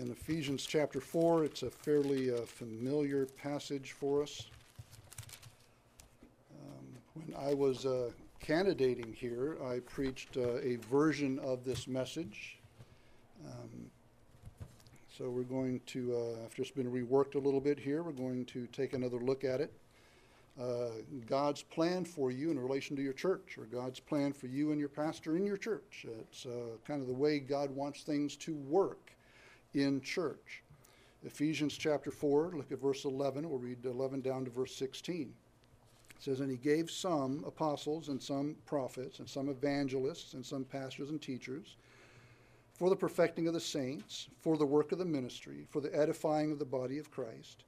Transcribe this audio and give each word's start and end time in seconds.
in 0.00 0.10
Ephesians 0.10 0.64
chapter 0.64 0.98
4. 0.98 1.44
It's 1.44 1.62
a 1.62 1.70
fairly 1.70 2.32
uh, 2.32 2.38
familiar 2.46 3.26
passage 3.26 3.92
for 3.92 4.22
us. 4.22 4.46
Um, 6.58 6.86
when 7.14 7.34
I 7.38 7.52
was 7.52 7.84
uh, 7.84 8.10
candidating 8.40 9.12
here, 9.12 9.58
I 9.62 9.80
preached 9.80 10.38
uh, 10.38 10.56
a 10.62 10.76
version 10.90 11.38
of 11.40 11.64
this 11.64 11.86
message. 11.86 12.56
Um, 13.44 13.90
so 15.16 15.28
we're 15.28 15.42
going 15.42 15.80
to, 15.88 16.16
uh, 16.16 16.44
after 16.46 16.62
it's 16.62 16.70
been 16.70 16.90
reworked 16.90 17.34
a 17.34 17.38
little 17.38 17.60
bit 17.60 17.78
here, 17.78 18.02
we're 18.02 18.12
going 18.12 18.46
to 18.46 18.66
take 18.68 18.94
another 18.94 19.18
look 19.18 19.44
at 19.44 19.60
it. 19.60 19.70
Uh, 20.58 20.88
God's 21.26 21.62
plan 21.62 22.06
for 22.06 22.30
you 22.30 22.50
in 22.50 22.58
relation 22.58 22.96
to 22.96 23.02
your 23.02 23.12
church, 23.12 23.58
or 23.58 23.64
God's 23.64 24.00
plan 24.00 24.32
for 24.32 24.46
you 24.46 24.70
and 24.70 24.80
your 24.80 24.88
pastor 24.88 25.36
in 25.36 25.44
your 25.44 25.58
church. 25.58 26.06
It's 26.20 26.46
uh, 26.46 26.76
kind 26.86 27.02
of 27.02 27.06
the 27.06 27.14
way 27.14 27.38
God 27.38 27.70
wants 27.70 28.02
things 28.02 28.34
to 28.36 28.54
work 28.54 29.10
in 29.74 30.00
church. 30.00 30.62
Ephesians 31.22 31.76
chapter 31.76 32.10
4, 32.10 32.52
look 32.56 32.72
at 32.72 32.80
verse 32.80 33.04
11. 33.04 33.48
We'll 33.48 33.58
read 33.58 33.84
11 33.84 34.22
down 34.22 34.44
to 34.44 34.50
verse 34.50 34.74
16. 34.74 35.32
It 36.16 36.22
says, 36.22 36.40
And 36.40 36.50
he 36.50 36.56
gave 36.56 36.90
some 36.90 37.44
apostles, 37.46 38.08
and 38.08 38.22
some 38.22 38.56
prophets, 38.66 39.18
and 39.18 39.28
some 39.28 39.48
evangelists, 39.48 40.34
and 40.34 40.44
some 40.44 40.64
pastors 40.64 41.10
and 41.10 41.20
teachers 41.20 41.76
for 42.80 42.88
the 42.88 42.96
perfecting 42.96 43.46
of 43.46 43.52
the 43.52 43.60
saints, 43.60 44.28
for 44.40 44.56
the 44.56 44.64
work 44.64 44.90
of 44.90 44.98
the 44.98 45.04
ministry, 45.04 45.66
for 45.68 45.82
the 45.82 45.94
edifying 45.94 46.50
of 46.50 46.58
the 46.58 46.64
body 46.64 46.96
of 46.96 47.10
Christ, 47.10 47.64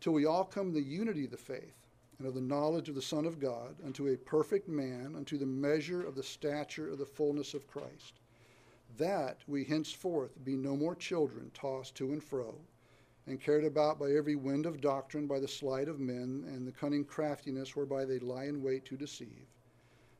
till 0.00 0.12
we 0.12 0.26
all 0.26 0.42
come 0.42 0.72
to 0.72 0.80
the 0.80 0.84
unity 0.84 1.26
of 1.26 1.30
the 1.30 1.36
faith 1.36 1.86
and 2.18 2.26
of 2.26 2.34
the 2.34 2.40
knowledge 2.40 2.88
of 2.88 2.96
the 2.96 3.00
Son 3.00 3.26
of 3.26 3.38
God, 3.38 3.76
unto 3.84 4.08
a 4.08 4.16
perfect 4.16 4.68
man, 4.68 5.14
unto 5.16 5.38
the 5.38 5.46
measure 5.46 6.02
of 6.02 6.16
the 6.16 6.22
stature 6.24 6.90
of 6.90 6.98
the 6.98 7.06
fullness 7.06 7.54
of 7.54 7.68
Christ, 7.68 8.18
that 8.98 9.38
we 9.46 9.64
henceforth 9.64 10.44
be 10.44 10.56
no 10.56 10.76
more 10.76 10.94
children 10.94 11.50
tossed 11.54 11.94
to 11.96 12.12
and 12.12 12.22
fro, 12.22 12.54
and 13.26 13.40
carried 13.40 13.64
about 13.64 13.98
by 13.98 14.12
every 14.12 14.36
wind 14.36 14.66
of 14.66 14.80
doctrine, 14.80 15.26
by 15.26 15.40
the 15.40 15.48
sleight 15.48 15.88
of 15.88 15.98
men, 15.98 16.44
and 16.46 16.66
the 16.66 16.72
cunning 16.72 17.04
craftiness 17.04 17.74
whereby 17.74 18.04
they 18.04 18.18
lie 18.18 18.44
in 18.44 18.62
wait 18.62 18.84
to 18.84 18.96
deceive. 18.96 19.46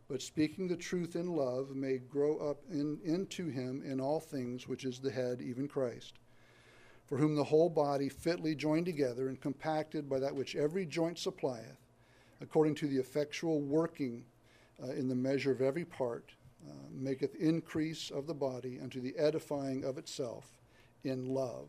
But 0.09 0.23
speaking 0.23 0.69
the 0.69 0.77
truth 0.77 1.17
in 1.17 1.27
love 1.27 1.75
may 1.75 1.99
grow 1.99 2.37
up 2.39 2.63
in, 2.71 3.01
into 3.05 3.49
him 3.49 3.83
in 3.85 4.01
all 4.01 4.21
things, 4.21 4.69
which 4.69 4.85
is 4.85 4.99
the 4.99 5.11
head, 5.11 5.41
even 5.41 5.67
Christ, 5.67 6.15
for 7.07 7.19
whom 7.19 7.35
the 7.35 7.45
whole 7.45 7.69
body 7.69 8.09
fitly 8.09 8.55
joined 8.55 8.87
together 8.87 9.29
and 9.29 9.41
compacted 9.41 10.09
by 10.09 10.21
that 10.21 10.35
which 10.35 10.55
every 10.55 10.87
joint 10.87 11.19
supplieth, 11.19 11.81
according 12.41 12.75
to 12.77 12.87
the 12.87 12.99
effectual 12.99 13.61
working 13.61 14.25
uh, 14.83 14.93
in 14.93 15.09
the 15.09 15.15
measure 15.15 15.51
of 15.51 15.61
every 15.61 15.85
part, 15.85 16.33
uh, 16.69 16.73
maketh 16.93 17.35
increase 17.37 18.11
of 18.11 18.27
the 18.27 18.35
body 18.35 18.79
unto 18.83 19.01
the 19.01 19.17
edifying 19.17 19.85
of 19.85 19.99
itself 19.99 20.59
in 21.05 21.27
love. 21.27 21.69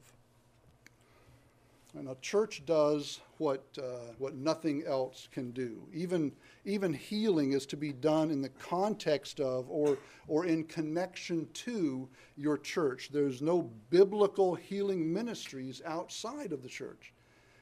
And 1.98 2.10
a 2.10 2.16
church 2.22 2.64
does 2.66 3.22
what, 3.38 3.64
uh, 3.78 4.14
what 4.18 4.36
nothing 4.36 4.84
else 4.86 5.28
can 5.32 5.52
do. 5.52 5.88
Even, 5.94 6.32
even 6.66 6.94
healing 6.94 7.54
is 7.54 7.66
to 7.68 7.78
be 7.78 7.92
done 7.94 8.30
in 8.30 8.42
the 8.42 8.50
context 8.50 9.40
of 9.40 9.70
or, 9.70 9.98
or 10.28 10.46
in 10.46 10.64
connection 10.66 11.48
to 11.54 12.08
your 12.36 12.58
church. 12.58 13.10
There's 13.12 13.42
no 13.42 13.72
biblical 13.90 14.54
healing 14.54 15.12
ministries 15.12 15.82
outside 15.86 16.52
of 16.52 16.62
the 16.62 16.70
church. 16.70 17.14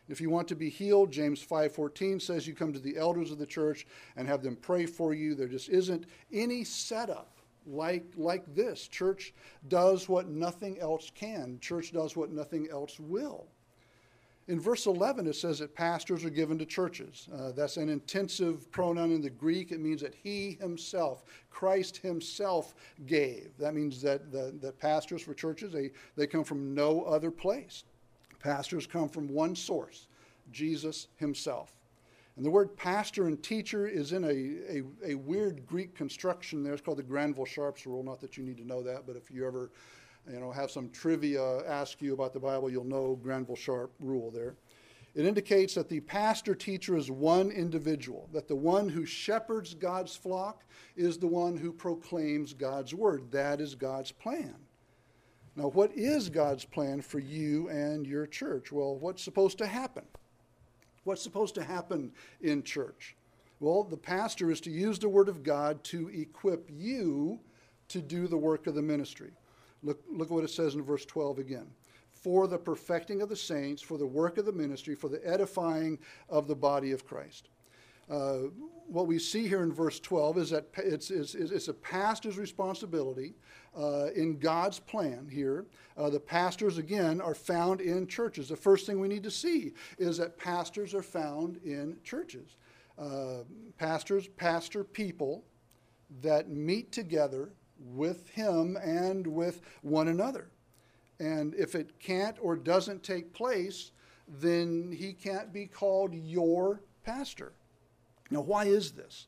If 0.08 0.22
you 0.22 0.30
want 0.30 0.48
to 0.50 0.56
be 0.56 0.70
healed, 0.70 1.12
James 1.12 1.42
5:14 1.42 2.20
says 2.22 2.48
you 2.48 2.54
come 2.54 2.74
to 2.74 2.80
the 2.80 2.98
elders 2.98 3.32
of 3.32 3.40
the 3.40 3.46
church 3.46 3.88
and 4.16 4.28
have 4.28 4.44
them 4.44 4.56
pray 4.56 4.86
for 4.86 5.14
you. 5.14 5.34
There 5.34 5.48
just 5.48 5.70
isn't 5.70 6.06
any 6.32 6.64
setup 6.64 7.38
like 7.66 8.06
like 8.16 8.54
this. 8.54 8.88
Church 8.88 9.34
does 9.68 10.08
what 10.08 10.28
nothing 10.28 10.80
else 10.80 11.12
can. 11.16 11.60
Church 11.60 11.92
does 11.92 12.16
what 12.16 12.32
nothing 12.32 12.68
else 12.70 13.00
will. 13.00 13.48
In 14.48 14.60
verse 14.60 14.86
11, 14.86 15.26
it 15.26 15.36
says 15.36 15.58
that 15.58 15.74
pastors 15.74 16.24
are 16.24 16.30
given 16.30 16.60
to 16.60 16.66
churches. 16.68 17.28
Uh, 17.34 17.52
that's 17.52 17.78
an 17.78 17.90
intensive 17.90 18.70
pronoun 18.72 19.12
in 19.12 19.20
the 19.20 19.30
Greek. 19.30 19.72
It 19.72 19.80
means 19.80 20.02
that 20.02 20.14
he 20.14 20.58
himself, 20.62 21.24
Christ 21.50 21.98
himself, 21.98 22.76
gave. 23.08 23.58
That 23.58 23.74
means 23.74 24.04
that 24.04 24.32
the, 24.32 24.56
the 24.62 24.72
pastors 24.72 25.24
for 25.24 25.34
churches, 25.34 25.74
they, 25.74 25.90
they 26.16 26.28
come 26.28 26.44
from 26.44 26.76
no 26.76 27.02
other 27.06 27.32
place. 27.32 27.86
Pastors 28.46 28.86
come 28.86 29.10
from 29.10 29.28
one 29.28 29.56
source, 29.56 30.06
Jesus 30.52 31.08
himself. 31.16 31.74
And 32.38 32.46
the 32.46 32.52
word 32.52 32.78
pastor 32.78 33.26
and 33.26 33.42
teacher 33.42 33.88
is 33.88 34.12
in 34.12 34.24
a, 34.24 34.28
a, 35.08 35.14
a 35.14 35.16
weird 35.16 35.66
Greek 35.66 35.96
construction 35.96 36.64
there. 36.64 36.74
It's 36.74 36.82
called 36.84 37.00
the 37.00 37.04
Granville 37.04 37.46
Sharp's 37.46 37.88
rule. 37.88 38.04
Not 38.04 38.22
that 38.22 38.38
you 38.38 38.44
need 38.44 38.58
to 38.58 38.68
know 38.68 38.84
that, 38.84 39.08
but 39.08 39.16
if 39.16 39.32
you 39.32 39.48
ever 39.48 39.72
you 40.32 40.40
know, 40.40 40.52
have 40.52 40.70
some 40.70 40.92
trivia 40.92 41.68
ask 41.68 42.04
you 42.04 42.14
about 42.14 42.34
the 42.34 42.40
Bible, 42.40 42.70
you'll 42.70 42.84
know 42.84 43.16
Granville 43.16 43.56
Sharp 43.56 43.92
rule 44.00 44.30
there. 44.30 44.54
It 45.16 45.26
indicates 45.26 45.74
that 45.74 45.90
the 45.90 46.02
pastor 46.02 46.54
teacher 46.54 46.96
is 46.96 47.10
one 47.10 47.50
individual, 47.50 48.30
that 48.32 48.48
the 48.48 48.56
one 48.56 48.90
who 48.90 49.08
shepherds 49.08 49.74
God's 49.74 50.16
flock 50.16 50.66
is 50.96 51.18
the 51.18 51.26
one 51.26 51.58
who 51.58 51.74
proclaims 51.74 52.54
God's 52.54 52.94
word. 52.94 53.32
That 53.32 53.60
is 53.60 53.74
God's 53.74 54.12
plan. 54.12 54.54
Now, 55.56 55.70
what 55.70 55.92
is 55.96 56.30
God's 56.30 56.66
plan 56.66 57.02
for 57.02 57.20
you 57.20 57.70
and 57.70 58.06
your 58.06 58.28
church? 58.28 58.72
Well, 58.72 58.96
what's 58.96 59.24
supposed 59.24 59.58
to 59.60 59.68
happen? 59.68 60.04
What's 61.06 61.22
supposed 61.22 61.56
to 61.56 61.64
happen 61.64 62.12
in 62.42 62.64
church? 62.64 63.16
Well, 63.60 63.84
the 63.84 63.98
pastor 63.98 64.52
is 64.52 64.60
to 64.62 64.70
use 64.72 65.00
the 65.00 65.08
word 65.08 65.30
of 65.30 65.44
God 65.44 65.84
to 65.86 66.10
equip 66.10 66.70
you 66.70 67.40
to 67.88 68.02
do 68.02 68.28
the 68.28 68.38
work 68.38 68.68
of 68.68 68.76
the 68.76 68.82
ministry. 68.82 69.32
Look, 69.82 70.02
look 70.12 70.28
at 70.28 70.34
what 70.34 70.44
it 70.44 70.50
says 70.50 70.76
in 70.76 70.82
verse 70.82 71.06
12 71.06 71.40
again. 71.40 71.68
For 72.12 72.48
the 72.48 72.58
perfecting 72.58 73.22
of 73.22 73.30
the 73.30 73.36
saints, 73.36 73.82
for 73.82 73.98
the 73.98 74.06
work 74.06 74.38
of 74.38 74.46
the 74.46 74.52
ministry, 74.52 74.96
for 74.96 75.10
the 75.10 75.26
edifying 75.26 76.00
of 76.28 76.48
the 76.48 76.56
body 76.56 76.92
of 76.92 77.08
Christ. 77.08 77.50
Uh, 78.10 78.50
what 78.88 79.08
we 79.08 79.18
see 79.18 79.48
here 79.48 79.64
in 79.64 79.74
verse 79.74 80.00
12 80.00 80.38
is 80.38 80.50
that 80.52 80.68
it's, 80.78 81.10
it's, 81.10 81.34
it's 81.34 81.68
a 81.68 81.74
pastor's 81.74 82.38
responsibility 82.38 83.34
uh, 83.78 84.08
in 84.16 84.38
God's 84.38 84.80
plan 84.80 85.28
here. 85.32 85.66
Uh, 85.98 86.10
the 86.10 86.20
pastors, 86.20 86.78
again, 86.78 87.20
are 87.20 87.34
found 87.34 87.82
in 87.82 88.06
churches. 88.08 88.50
The 88.50 88.56
first 88.56 88.86
thing 88.86 89.00
we 89.00 89.08
need 89.08 89.24
to 89.24 89.32
see 89.32 89.74
is 89.98 90.18
that 90.18 90.38
pastors 90.38 90.94
are 90.94 91.02
found 91.02 91.58
in 91.64 91.98
churches. 92.04 92.58
Uh, 92.98 93.44
pastors 93.78 94.28
pastor 94.28 94.84
people 94.84 95.44
that 96.22 96.50
meet 96.50 96.92
together 96.92 97.50
with 97.94 98.30
him 98.30 98.78
and 98.78 99.26
with 99.26 99.62
one 99.82 100.08
another. 100.08 100.48
And 101.20 101.56
if 101.56 101.76
it 101.76 102.00
can't 102.00 102.38
or 102.40 102.56
doesn't 102.56 103.04
take 103.04 103.34
place, 103.34 103.92
then 104.28 104.94
he 104.98 105.14
can't 105.14 105.52
be 105.52 105.66
called 105.66 106.14
your 106.14 106.82
pastor. 107.04 107.54
Now, 108.30 108.42
why 108.42 108.66
is 108.66 108.92
this? 108.92 109.28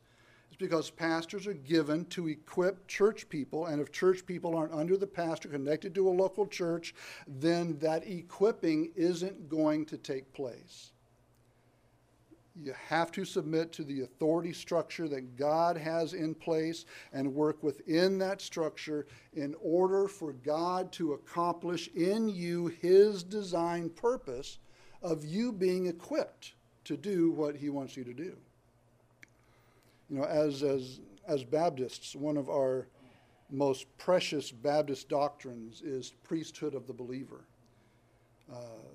It's 0.50 0.58
because 0.58 0.90
pastors 0.90 1.46
are 1.46 1.54
given 1.54 2.06
to 2.06 2.28
equip 2.28 2.88
church 2.88 3.30
people, 3.30 3.68
and 3.68 3.82
if 3.82 3.92
church 3.92 4.26
people 4.26 4.56
aren't 4.56 4.74
under 4.74 4.98
the 4.98 5.08
pastor, 5.08 5.50
connected 5.50 5.94
to 5.96 6.08
a 6.08 6.10
local 6.10 6.48
church, 6.48 6.96
then 7.28 7.78
that 7.80 8.08
equipping 8.08 8.92
isn't 8.96 9.50
going 9.50 9.86
to 9.86 9.98
take 9.98 10.34
place. 10.34 10.92
You 12.60 12.74
have 12.88 13.12
to 13.12 13.24
submit 13.24 13.72
to 13.74 13.84
the 13.84 14.02
authority 14.02 14.52
structure 14.52 15.08
that 15.10 15.36
God 15.36 15.78
has 15.78 16.14
in 16.14 16.34
place 16.34 16.86
and 17.14 17.36
work 17.36 17.62
within 17.62 18.18
that 18.18 18.42
structure 18.42 19.06
in 19.34 19.54
order 19.62 20.08
for 20.08 20.34
God 20.34 20.92
to 20.94 21.14
accomplish 21.14 21.88
in 21.90 22.30
you 22.30 22.68
his 22.82 23.22
design 23.22 23.90
purpose 23.92 24.58
of 25.04 25.24
you 25.24 25.52
being 25.52 25.86
equipped 25.86 26.56
to 26.86 26.98
do 26.98 27.30
what 27.30 27.56
he 27.56 27.70
wants 27.70 27.96
you 27.96 28.04
to 28.04 28.14
do. 28.14 28.36
You 30.10 30.18
know, 30.18 30.24
as, 30.24 30.64
as, 30.64 31.02
as 31.28 31.44
Baptists, 31.44 32.16
one 32.16 32.38
of 32.38 32.50
our 32.50 32.88
most 33.50 33.86
precious 33.98 34.52
Baptist 34.52 35.10
doctrines 35.10 35.82
is 35.82 36.12
priesthood 36.24 36.76
of 36.76 36.88
the 36.88 36.94
believer. 36.94 37.46
Uh, 38.52 38.88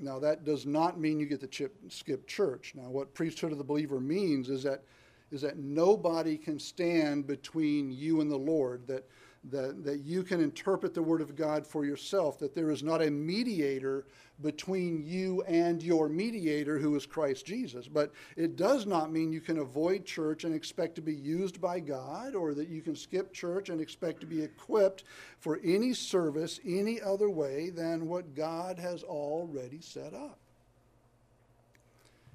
now, 0.00 0.18
that 0.20 0.44
does 0.44 0.64
not 0.64 1.00
mean 1.00 1.18
you 1.18 1.26
get 1.26 1.40
to 1.40 1.48
chip, 1.48 1.74
skip 1.88 2.26
church. 2.26 2.72
Now, 2.76 2.88
what 2.88 3.14
priesthood 3.14 3.50
of 3.50 3.58
the 3.58 3.64
believer 3.64 4.00
means 4.00 4.48
is 4.48 4.62
that, 4.62 4.84
is 5.32 5.40
that 5.42 5.58
nobody 5.58 6.36
can 6.36 6.58
stand 6.58 7.26
between 7.26 7.90
you 7.90 8.20
and 8.20 8.30
the 8.30 8.36
Lord, 8.36 8.86
that 8.86 9.04
that, 9.44 9.84
that 9.84 10.00
you 10.00 10.22
can 10.22 10.40
interpret 10.40 10.94
the 10.94 11.02
Word 11.02 11.20
of 11.20 11.36
God 11.36 11.66
for 11.66 11.84
yourself, 11.84 12.38
that 12.38 12.54
there 12.54 12.70
is 12.70 12.82
not 12.82 13.02
a 13.02 13.10
mediator 13.10 14.06
between 14.42 15.04
you 15.04 15.42
and 15.42 15.82
your 15.82 16.08
mediator 16.08 16.78
who 16.78 16.94
is 16.94 17.06
Christ 17.06 17.46
Jesus. 17.46 17.88
But 17.88 18.12
it 18.36 18.56
does 18.56 18.86
not 18.86 19.12
mean 19.12 19.32
you 19.32 19.40
can 19.40 19.58
avoid 19.58 20.04
church 20.04 20.44
and 20.44 20.54
expect 20.54 20.94
to 20.96 21.00
be 21.00 21.14
used 21.14 21.60
by 21.60 21.80
God, 21.80 22.34
or 22.34 22.54
that 22.54 22.68
you 22.68 22.82
can 22.82 22.94
skip 22.94 23.32
church 23.32 23.68
and 23.68 23.80
expect 23.80 24.20
to 24.20 24.26
be 24.26 24.42
equipped 24.42 25.04
for 25.38 25.60
any 25.64 25.92
service 25.92 26.60
any 26.64 27.00
other 27.00 27.30
way 27.30 27.70
than 27.70 28.08
what 28.08 28.34
God 28.34 28.78
has 28.78 29.02
already 29.02 29.80
set 29.80 30.14
up. 30.14 30.38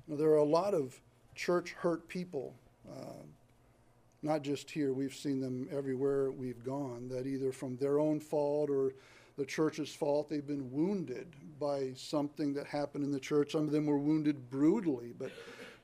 Now, 0.08 0.18
there 0.18 0.30
are 0.30 0.38
a 0.38 0.44
lot 0.44 0.74
of 0.74 1.00
church 1.36 1.72
hurt 1.74 2.08
people. 2.08 2.54
Uh, 2.90 3.24
not 4.24 4.42
just 4.42 4.72
here, 4.72 4.94
we've 4.94 5.14
seen 5.14 5.40
them 5.40 5.68
everywhere 5.72 6.32
we've 6.32 6.64
gone, 6.64 7.08
that 7.10 7.28
either 7.28 7.52
from 7.52 7.76
their 7.78 8.00
own 8.00 8.20
fault 8.20 8.70
or 8.70 8.94
the 9.38 9.46
church's 9.46 9.94
fault. 9.94 10.30
They've 10.30 10.46
been 10.46 10.72
wounded 10.72 11.28
by 11.60 11.92
something 11.96 12.54
that 12.54 12.68
happened 12.68 13.04
in 13.04 13.12
the 13.12 13.20
church. 13.20 13.52
Some 13.52 13.64
of 13.64 13.72
them 13.72 13.86
were 13.86 13.98
wounded 13.98 14.50
brutally, 14.50 15.14
but, 15.18 15.32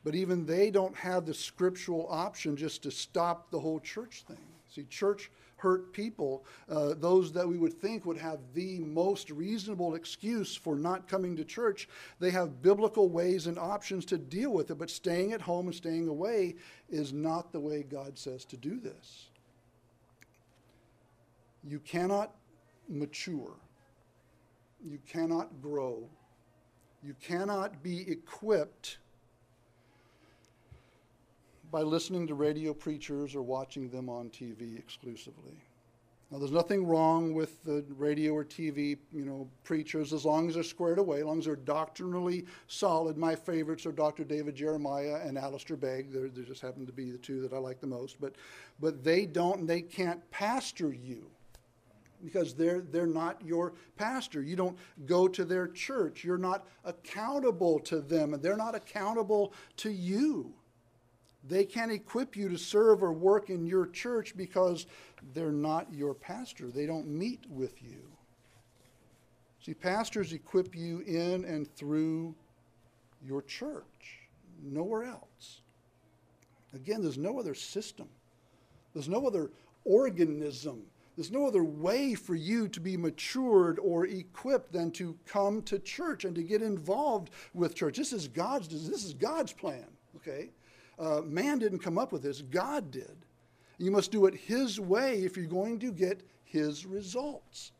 but 0.03 0.15
even 0.15 0.45
they 0.45 0.69
don't 0.69 0.95
have 0.95 1.25
the 1.25 1.33
scriptural 1.33 2.07
option 2.09 2.55
just 2.55 2.83
to 2.83 2.91
stop 2.91 3.51
the 3.51 3.59
whole 3.59 3.79
church 3.79 4.23
thing. 4.27 4.37
See, 4.69 4.83
church 4.83 5.31
hurt 5.59 5.91
people, 5.91 6.45
uh, 6.69 6.93
those 6.97 7.31
that 7.33 7.47
we 7.47 7.57
would 7.57 7.73
think 7.73 8.05
would 8.05 8.17
have 8.17 8.39
the 8.53 8.79
most 8.79 9.29
reasonable 9.29 9.95
excuse 9.95 10.55
for 10.55 10.75
not 10.75 11.07
coming 11.07 11.35
to 11.35 11.43
church, 11.43 11.87
they 12.19 12.31
have 12.31 12.61
biblical 12.61 13.09
ways 13.09 13.47
and 13.47 13.59
options 13.59 14.05
to 14.05 14.17
deal 14.17 14.51
with 14.51 14.71
it. 14.71 14.77
But 14.77 14.89
staying 14.89 15.33
at 15.33 15.41
home 15.41 15.67
and 15.67 15.75
staying 15.75 16.07
away 16.07 16.55
is 16.89 17.13
not 17.13 17.51
the 17.51 17.59
way 17.59 17.83
God 17.83 18.17
says 18.17 18.45
to 18.45 18.57
do 18.57 18.79
this. 18.79 19.29
You 21.63 21.79
cannot 21.79 22.33
mature, 22.87 23.55
you 24.83 24.99
cannot 25.07 25.61
grow, 25.61 26.09
you 27.03 27.15
cannot 27.21 27.83
be 27.83 28.09
equipped 28.09 28.99
by 31.71 31.81
listening 31.81 32.27
to 32.27 32.33
radio 32.33 32.73
preachers 32.73 33.35
or 33.35 33.41
watching 33.41 33.89
them 33.89 34.09
on 34.09 34.29
TV 34.29 34.77
exclusively. 34.77 35.63
Now, 36.31 36.37
there's 36.37 36.51
nothing 36.51 36.85
wrong 36.85 37.33
with 37.33 37.63
the 37.63 37.83
radio 37.97 38.33
or 38.33 38.45
TV, 38.45 38.97
you 39.11 39.25
know, 39.25 39.49
preachers 39.63 40.13
as 40.13 40.25
long 40.25 40.47
as 40.47 40.53
they're 40.53 40.63
squared 40.63 40.99
away, 40.99 41.19
as 41.19 41.25
long 41.25 41.39
as 41.39 41.45
they're 41.45 41.55
doctrinally 41.55 42.45
solid. 42.67 43.17
My 43.17 43.35
favorites 43.35 43.87
are 43.87 43.91
Dr. 43.91 44.23
David 44.23 44.55
Jeremiah 44.55 45.21
and 45.25 45.39
Alistair 45.39 45.75
Begg. 45.75 46.11
They 46.11 46.43
just 46.43 46.61
happen 46.61 46.85
to 46.85 46.93
be 46.93 47.09
the 47.09 47.17
two 47.17 47.41
that 47.41 47.51
I 47.51 47.57
like 47.57 47.81
the 47.81 47.87
most. 47.87 48.21
But, 48.21 48.35
but 48.79 49.03
they 49.03 49.25
don't 49.25 49.65
they 49.65 49.81
can't 49.81 50.29
pastor 50.29 50.93
you 50.93 51.31
because 52.23 52.53
they're, 52.53 52.81
they're 52.81 53.07
not 53.07 53.41
your 53.43 53.73
pastor. 53.97 54.43
You 54.43 54.55
don't 54.55 54.77
go 55.07 55.27
to 55.27 55.43
their 55.45 55.67
church. 55.67 56.23
You're 56.23 56.37
not 56.37 56.67
accountable 56.85 57.79
to 57.81 58.01
them, 58.01 58.33
and 58.33 58.43
they're 58.43 58.57
not 58.57 58.75
accountable 58.75 59.53
to 59.77 59.89
you. 59.89 60.53
They 61.49 61.65
can't 61.65 61.91
equip 61.91 62.35
you 62.35 62.47
to 62.49 62.57
serve 62.57 63.01
or 63.01 63.11
work 63.11 63.49
in 63.49 63.65
your 63.65 63.87
church 63.87 64.37
because 64.37 64.85
they're 65.33 65.51
not 65.51 65.91
your 65.91 66.13
pastor. 66.13 66.69
They 66.69 66.85
don't 66.85 67.07
meet 67.07 67.43
with 67.49 67.81
you. 67.81 68.03
See, 69.65 69.73
pastors 69.73 70.31
equip 70.31 70.75
you 70.75 70.99
in 71.01 71.43
and 71.45 71.67
through 71.75 72.35
your 73.25 73.41
church, 73.41 74.29
nowhere 74.63 75.03
else. 75.03 75.61
Again, 76.73 77.01
there's 77.01 77.17
no 77.17 77.39
other 77.39 77.55
system, 77.55 78.07
there's 78.93 79.09
no 79.09 79.25
other 79.25 79.49
organism, 79.85 80.83
there's 81.15 81.31
no 81.31 81.47
other 81.47 81.63
way 81.63 82.13
for 82.13 82.35
you 82.35 82.67
to 82.69 82.79
be 82.79 82.95
matured 82.95 83.79
or 83.79 84.05
equipped 84.05 84.71
than 84.71 84.91
to 84.91 85.17
come 85.25 85.63
to 85.63 85.79
church 85.79 86.25
and 86.25 86.35
to 86.35 86.43
get 86.43 86.61
involved 86.61 87.31
with 87.55 87.75
church. 87.75 87.97
This 87.97 88.13
is 88.13 88.27
God's, 88.27 88.67
this 88.69 89.03
is 89.03 89.13
God's 89.13 89.51
plan, 89.51 89.87
okay? 90.15 90.51
Uh, 90.99 91.21
man 91.21 91.59
didn't 91.59 91.79
come 91.79 91.97
up 91.97 92.11
with 92.11 92.21
this, 92.21 92.41
God 92.41 92.91
did. 92.91 93.15
You 93.77 93.91
must 93.91 94.11
do 94.11 94.25
it 94.25 94.35
His 94.35 94.79
way 94.79 95.23
if 95.23 95.37
you're 95.37 95.45
going 95.45 95.79
to 95.79 95.91
get 95.91 96.21
His 96.43 96.85
results. 96.85 97.71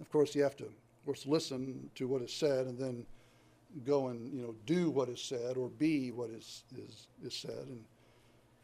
Of 0.00 0.10
course, 0.10 0.34
you 0.34 0.42
have 0.42 0.56
to, 0.56 0.64
of 0.64 1.04
course, 1.04 1.26
listen 1.26 1.90
to 1.96 2.06
what 2.06 2.22
is 2.22 2.32
said 2.32 2.66
and 2.66 2.78
then 2.78 3.04
go 3.84 4.08
and 4.08 4.32
you 4.32 4.40
know 4.40 4.54
do 4.66 4.88
what 4.88 5.08
is 5.08 5.20
said 5.20 5.56
or 5.56 5.68
be 5.68 6.12
what 6.12 6.30
is 6.30 6.62
is 6.76 7.08
is 7.24 7.34
said. 7.34 7.66
And 7.66 7.84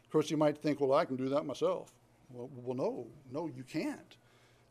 of 0.05 0.11
course, 0.11 0.29
you 0.29 0.37
might 0.37 0.57
think, 0.57 0.79
well, 0.79 0.93
I 0.93 1.05
can 1.05 1.17
do 1.17 1.29
that 1.29 1.45
myself. 1.45 1.93
Well, 2.33 2.49
well, 2.63 2.77
no, 2.77 3.07
no, 3.31 3.47
you 3.47 3.63
can't. 3.63 4.15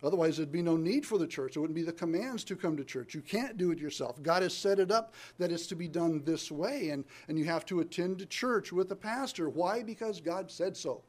Otherwise, 0.02 0.36
there'd 0.36 0.50
be 0.50 0.62
no 0.62 0.76
need 0.76 1.04
for 1.04 1.18
the 1.18 1.26
church. 1.26 1.56
It 1.56 1.60
wouldn't 1.60 1.74
be 1.74 1.82
the 1.82 1.92
commands 1.92 2.42
to 2.44 2.56
come 2.56 2.76
to 2.76 2.84
church. 2.84 3.14
You 3.14 3.20
can't 3.20 3.58
do 3.58 3.70
it 3.70 3.78
yourself. 3.78 4.22
God 4.22 4.42
has 4.42 4.56
set 4.56 4.78
it 4.78 4.90
up 4.90 5.14
that 5.38 5.52
it's 5.52 5.66
to 5.68 5.74
be 5.74 5.88
done 5.88 6.22
this 6.24 6.50
way, 6.50 6.88
and, 6.88 7.04
and 7.28 7.38
you 7.38 7.44
have 7.44 7.66
to 7.66 7.80
attend 7.80 8.18
to 8.20 8.26
church 8.26 8.72
with 8.72 8.88
the 8.88 8.96
pastor. 8.96 9.50
Why? 9.50 9.82
Because 9.82 10.20
God 10.20 10.50
said 10.50 10.76
so. 10.76 11.02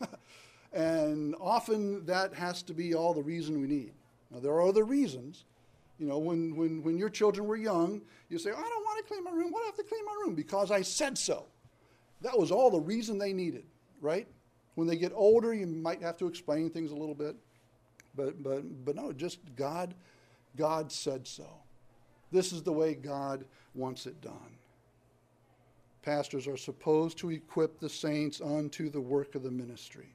and 0.72 1.36
often 1.40 2.04
that 2.06 2.34
has 2.34 2.62
to 2.64 2.74
be 2.74 2.94
all 2.94 3.14
the 3.14 3.22
reason 3.22 3.60
we 3.60 3.68
need. 3.68 3.92
Now, 4.32 4.40
there 4.40 4.52
are 4.52 4.66
other 4.66 4.84
reasons. 4.84 5.44
You 6.00 6.08
know, 6.08 6.18
when, 6.18 6.56
when, 6.56 6.82
when 6.82 6.98
your 6.98 7.10
children 7.10 7.46
were 7.46 7.56
young, 7.56 8.02
you 8.28 8.38
say, 8.38 8.50
I 8.50 8.54
don't 8.54 8.84
want 8.84 8.98
to 8.98 9.04
clean 9.04 9.22
my 9.22 9.30
room. 9.30 9.52
Why 9.52 9.60
do 9.60 9.62
I 9.62 9.66
have 9.66 9.76
to 9.76 9.84
clean 9.84 10.04
my 10.04 10.14
room? 10.24 10.34
Because 10.34 10.72
I 10.72 10.82
said 10.82 11.16
so. 11.16 11.46
That 12.20 12.36
was 12.36 12.50
all 12.50 12.70
the 12.70 12.80
reason 12.80 13.16
they 13.16 13.32
needed, 13.32 13.64
right? 14.00 14.26
When 14.74 14.88
they 14.88 14.96
get 14.96 15.12
older, 15.14 15.54
you 15.54 15.66
might 15.66 16.02
have 16.02 16.16
to 16.16 16.26
explain 16.26 16.70
things 16.70 16.90
a 16.90 16.96
little 16.96 17.14
bit. 17.14 17.36
But, 18.16 18.42
but, 18.42 18.84
but 18.84 18.96
no, 18.96 19.12
just 19.12 19.38
God, 19.56 19.94
God 20.56 20.90
said 20.92 21.26
so. 21.26 21.46
This 22.30 22.52
is 22.52 22.62
the 22.62 22.72
way 22.72 22.94
God 22.94 23.44
wants 23.74 24.06
it 24.06 24.20
done. 24.20 24.58
Pastors 26.02 26.46
are 26.46 26.56
supposed 26.56 27.16
to 27.18 27.30
equip 27.30 27.78
the 27.80 27.88
saints 27.88 28.40
unto 28.40 28.90
the 28.90 29.00
work 29.00 29.34
of 29.34 29.42
the 29.42 29.50
ministry, 29.50 30.14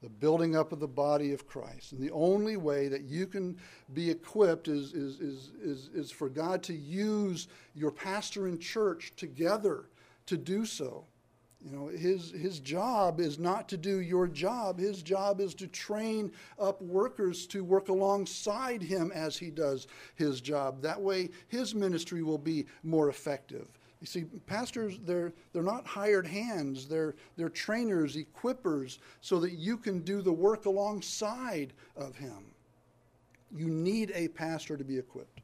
the 0.00 0.08
building 0.08 0.54
up 0.54 0.72
of 0.72 0.78
the 0.78 0.86
body 0.86 1.32
of 1.32 1.46
Christ. 1.46 1.92
And 1.92 2.00
the 2.00 2.12
only 2.12 2.56
way 2.56 2.88
that 2.88 3.02
you 3.02 3.26
can 3.26 3.56
be 3.94 4.10
equipped 4.10 4.68
is, 4.68 4.92
is, 4.94 5.18
is, 5.20 5.50
is, 5.60 5.90
is 5.92 6.10
for 6.10 6.28
God 6.28 6.62
to 6.64 6.74
use 6.74 7.48
your 7.74 7.90
pastor 7.90 8.46
and 8.46 8.60
church 8.60 9.12
together 9.16 9.86
to 10.26 10.36
do 10.36 10.64
so. 10.64 11.04
You 11.64 11.72
know, 11.72 11.86
his, 11.88 12.30
his 12.30 12.60
job 12.60 13.18
is 13.18 13.38
not 13.38 13.68
to 13.70 13.76
do 13.76 14.00
your 14.00 14.28
job. 14.28 14.78
His 14.78 15.02
job 15.02 15.40
is 15.40 15.54
to 15.56 15.66
train 15.66 16.30
up 16.58 16.80
workers 16.80 17.46
to 17.48 17.64
work 17.64 17.88
alongside 17.88 18.80
him 18.80 19.10
as 19.12 19.36
he 19.36 19.50
does 19.50 19.88
his 20.14 20.40
job. 20.40 20.80
That 20.82 21.00
way, 21.00 21.30
his 21.48 21.74
ministry 21.74 22.22
will 22.22 22.38
be 22.38 22.66
more 22.84 23.08
effective. 23.08 23.68
You 24.00 24.06
see, 24.06 24.24
pastors, 24.46 25.00
they're, 25.04 25.32
they're 25.52 25.62
not 25.64 25.84
hired 25.84 26.26
hands, 26.26 26.86
they're, 26.86 27.16
they're 27.36 27.48
trainers, 27.48 28.16
equippers, 28.16 28.98
so 29.20 29.40
that 29.40 29.52
you 29.52 29.76
can 29.76 30.00
do 30.00 30.22
the 30.22 30.32
work 30.32 30.66
alongside 30.66 31.72
of 31.96 32.14
him. 32.14 32.52
You 33.50 33.66
need 33.66 34.12
a 34.14 34.28
pastor 34.28 34.76
to 34.76 34.84
be 34.84 34.96
equipped. 34.96 35.40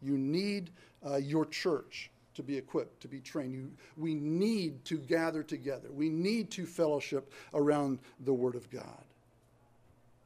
You 0.00 0.16
need 0.16 0.70
uh, 1.04 1.16
your 1.16 1.46
church 1.46 2.10
to 2.34 2.42
be 2.42 2.56
equipped, 2.56 3.00
to 3.02 3.08
be 3.08 3.20
trained. 3.20 3.52
You, 3.52 3.70
we 3.96 4.14
need 4.14 4.84
to 4.86 4.98
gather 4.98 5.42
together. 5.42 5.88
We 5.90 6.08
need 6.08 6.50
to 6.52 6.66
fellowship 6.66 7.32
around 7.54 7.98
the 8.20 8.32
Word 8.32 8.54
of 8.54 8.70
God. 8.70 9.04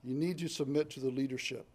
You 0.02 0.14
need 0.14 0.38
to 0.38 0.49
submit 0.49 0.90
to 0.90 1.00
the 1.00 1.11
leadership 1.11 1.66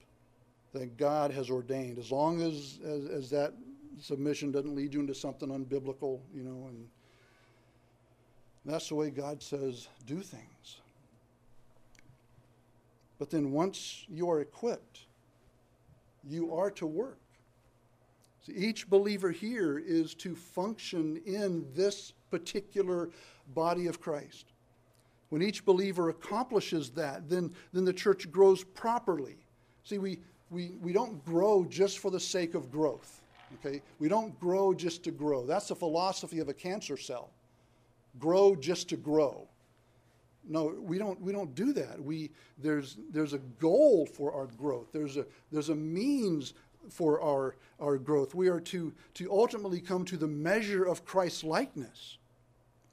that 0.73 0.97
God 0.97 1.31
has 1.31 1.49
ordained, 1.49 1.97
as 1.97 2.11
long 2.11 2.41
as, 2.41 2.79
as, 2.85 3.05
as 3.05 3.29
that 3.31 3.53
submission 3.99 4.51
doesn't 4.51 4.75
lead 4.75 4.93
you 4.93 4.99
into 4.99 5.15
something 5.15 5.49
unbiblical, 5.49 6.19
you 6.33 6.43
know, 6.43 6.67
and 6.67 6.87
that's 8.65 8.89
the 8.89 8.95
way 8.95 9.09
God 9.09 9.41
says 9.41 9.87
do 10.05 10.19
things. 10.19 10.79
But 13.17 13.29
then 13.29 13.51
once 13.51 14.05
you 14.07 14.29
are 14.29 14.41
equipped, 14.41 15.01
you 16.27 16.53
are 16.53 16.69
to 16.71 16.85
work. 16.85 17.19
So 18.49 18.55
each 18.55 18.89
believer 18.89 19.31
here 19.31 19.79
is 19.79 20.13
to 20.15 20.35
function 20.35 21.21
in 21.25 21.65
this 21.75 22.13
particular 22.31 23.09
body 23.53 23.87
of 23.87 23.99
Christ. 23.99 24.45
When 25.29 25.41
each 25.41 25.65
believer 25.65 26.09
accomplishes 26.09 26.89
that, 26.91 27.29
then, 27.29 27.51
then 27.73 27.85
the 27.85 27.93
church 27.93 28.31
grows 28.31 28.63
properly. 28.63 29.37
See, 29.83 29.97
we, 29.97 30.19
we, 30.49 30.71
we 30.81 30.93
don't 30.93 31.23
grow 31.25 31.65
just 31.65 31.99
for 31.99 32.09
the 32.09 32.19
sake 32.19 32.55
of 32.55 32.71
growth. 32.71 33.21
Okay? 33.59 33.81
We 33.99 34.07
don't 34.07 34.39
grow 34.39 34.73
just 34.73 35.03
to 35.03 35.11
grow. 35.11 35.45
That's 35.45 35.67
the 35.67 35.75
philosophy 35.75 36.39
of 36.39 36.49
a 36.49 36.53
cancer 36.53 36.97
cell. 36.97 37.29
Grow 38.19 38.55
just 38.55 38.89
to 38.89 38.97
grow. 38.97 39.47
No, 40.47 40.75
we 40.79 40.97
don't, 40.97 41.19
we 41.21 41.31
don't 41.31 41.53
do 41.53 41.73
that. 41.73 42.01
We, 42.03 42.31
there's, 42.57 42.97
there's 43.11 43.33
a 43.33 43.39
goal 43.59 44.07
for 44.07 44.33
our 44.33 44.47
growth. 44.47 44.87
There's 44.91 45.17
a, 45.17 45.25
there's 45.51 45.69
a 45.69 45.75
means 45.75 46.55
for 46.89 47.21
our, 47.21 47.55
our 47.79 47.97
growth. 47.97 48.35
We 48.35 48.49
are 48.49 48.59
to, 48.61 48.93
to 49.15 49.31
ultimately 49.31 49.79
come 49.79 50.05
to 50.05 50.17
the 50.17 50.27
measure 50.27 50.83
of 50.83 51.05
Christ's 51.05 51.43
likeness. 51.43 52.17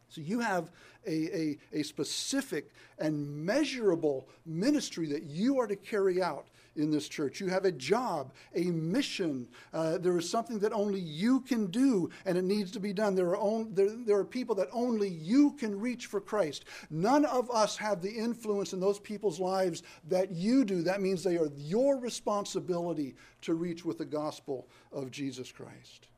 So 0.09 0.21
you 0.21 0.41
have 0.41 0.71
a, 1.07 1.37
a, 1.37 1.59
a 1.73 1.83
specific 1.83 2.71
and 2.99 3.45
measurable 3.45 4.29
ministry 4.45 5.07
that 5.09 5.25
you 5.25 5.59
are 5.59 5.67
to 5.67 5.77
carry 5.77 6.23
out 6.23 6.47
in 6.77 6.91
this 6.91 7.09
church. 7.09 7.41
You 7.41 7.49
have 7.49 7.65
a 7.65 7.73
job, 7.73 8.33
a 8.55 8.65
mission. 8.65 9.49
Uh, 9.73 9.99
there 9.99 10.17
is 10.17 10.29
something 10.29 10.59
that 10.61 10.73
only 10.73 11.01
you 11.01 11.41
can 11.41 11.67
do, 11.67 12.11
and 12.25 12.37
it 12.37 12.45
needs 12.45 12.71
to 12.73 12.81
be 12.81 12.93
done. 12.93 13.15
There 13.15 13.29
are, 13.29 13.39
on, 13.39 13.75
there, 13.75 13.91
there 13.91 14.19
are 14.19 14.25
people 14.25 14.55
that 14.57 14.69
only 14.73 15.09
you 15.09 15.53
can 15.53 15.79
reach 15.79 16.07
for 16.07 16.21
Christ. 16.21 16.65
None 16.91 17.25
of 17.25 17.51
us 17.51 17.77
have 17.77 18.01
the 18.01 18.13
influence 18.13 18.73
in 18.73 18.81
those 18.81 18.99
people's 18.99 19.41
lives 19.41 19.83
that 20.09 20.33
you 20.33 20.65
do. 20.65 20.83
That 20.83 21.01
means 21.01 21.23
they 21.23 21.39
are 21.39 21.51
your 21.57 21.99
responsibility 21.99 23.17
to 23.43 23.55
reach 23.55 23.85
with 23.85 23.99
the 23.99 24.05
gospel 24.05 24.69
of 24.93 25.11
Jesus 25.11 25.53
Christ. 25.53 26.09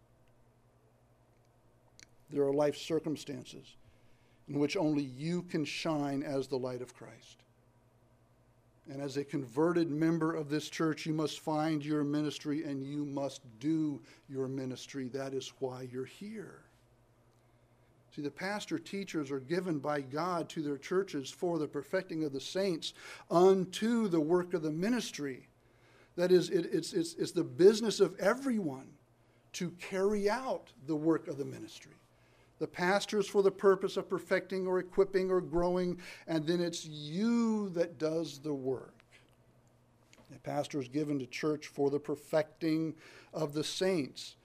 There 2.30 2.42
are 2.42 2.52
life 2.52 2.76
circumstances 2.76 3.76
in 4.48 4.58
which 4.58 4.76
only 4.76 5.02
you 5.02 5.42
can 5.42 5.64
shine 5.64 6.22
as 6.22 6.48
the 6.48 6.58
light 6.58 6.82
of 6.82 6.94
Christ. 6.94 7.42
And 8.90 9.02
as 9.02 9.18
a 9.18 9.24
converted 9.24 9.90
member 9.90 10.34
of 10.34 10.48
this 10.48 10.70
church, 10.70 11.04
you 11.04 11.12
must 11.12 11.40
find 11.40 11.84
your 11.84 12.04
ministry 12.04 12.64
and 12.64 12.82
you 12.82 13.04
must 13.04 13.42
do 13.60 14.00
your 14.28 14.48
ministry. 14.48 15.08
That 15.08 15.34
is 15.34 15.52
why 15.58 15.88
you're 15.92 16.06
here. 16.06 16.62
See, 18.16 18.22
the 18.22 18.30
pastor 18.30 18.78
teachers 18.78 19.30
are 19.30 19.40
given 19.40 19.78
by 19.78 20.00
God 20.00 20.48
to 20.50 20.62
their 20.62 20.78
churches 20.78 21.30
for 21.30 21.58
the 21.58 21.68
perfecting 21.68 22.24
of 22.24 22.32
the 22.32 22.40
saints 22.40 22.94
unto 23.30 24.08
the 24.08 24.20
work 24.20 24.54
of 24.54 24.62
the 24.62 24.72
ministry. 24.72 25.48
That 26.16 26.32
is, 26.32 26.48
it, 26.50 26.70
it's, 26.72 26.94
it's, 26.94 27.14
it's 27.14 27.32
the 27.32 27.44
business 27.44 28.00
of 28.00 28.18
everyone 28.18 28.88
to 29.52 29.70
carry 29.72 30.28
out 30.28 30.72
the 30.86 30.96
work 30.96 31.28
of 31.28 31.36
the 31.36 31.44
ministry. 31.44 31.92
The 32.58 32.66
pastors 32.66 33.28
for 33.28 33.42
the 33.42 33.50
purpose 33.50 33.96
of 33.96 34.08
perfecting 34.08 34.66
or 34.66 34.78
equipping 34.78 35.30
or 35.30 35.40
growing, 35.40 35.98
and 36.26 36.46
then 36.46 36.60
it's 36.60 36.84
you 36.84 37.68
that 37.70 37.98
does 37.98 38.38
the 38.38 38.54
work. 38.54 38.94
The 40.30 40.38
pastor 40.38 40.80
is 40.80 40.88
given 40.88 41.18
to 41.20 41.26
church 41.26 41.66
for 41.68 41.90
the 41.90 42.00
perfecting 42.00 42.94
of 43.32 43.52
the 43.54 43.64
saints 43.64 44.36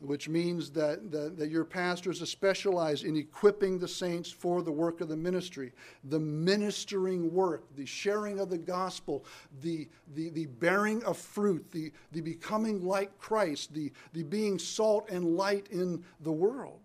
which 0.00 0.28
means 0.28 0.70
that, 0.70 1.10
that, 1.10 1.38
that, 1.38 1.48
your 1.48 1.64
pastors 1.64 2.20
are 2.20 2.26
specialized 2.26 3.04
in 3.04 3.16
equipping 3.16 3.78
the 3.78 3.88
saints 3.88 4.30
for 4.30 4.62
the 4.62 4.70
work 4.70 5.00
of 5.00 5.08
the 5.08 5.16
ministry, 5.16 5.72
the 6.04 6.18
ministering 6.18 7.32
work, 7.32 7.64
the 7.76 7.86
sharing 7.86 8.38
of 8.38 8.50
the 8.50 8.58
gospel, 8.58 9.24
the, 9.62 9.88
the, 10.14 10.28
the 10.30 10.46
bearing 10.46 11.02
of 11.04 11.16
fruit, 11.16 11.64
the, 11.72 11.90
the 12.12 12.20
becoming 12.20 12.84
like 12.84 13.16
Christ, 13.18 13.72
the, 13.72 13.90
the 14.12 14.22
being 14.22 14.58
salt 14.58 15.08
and 15.08 15.36
light 15.36 15.66
in 15.70 16.04
the 16.20 16.32
world. 16.32 16.80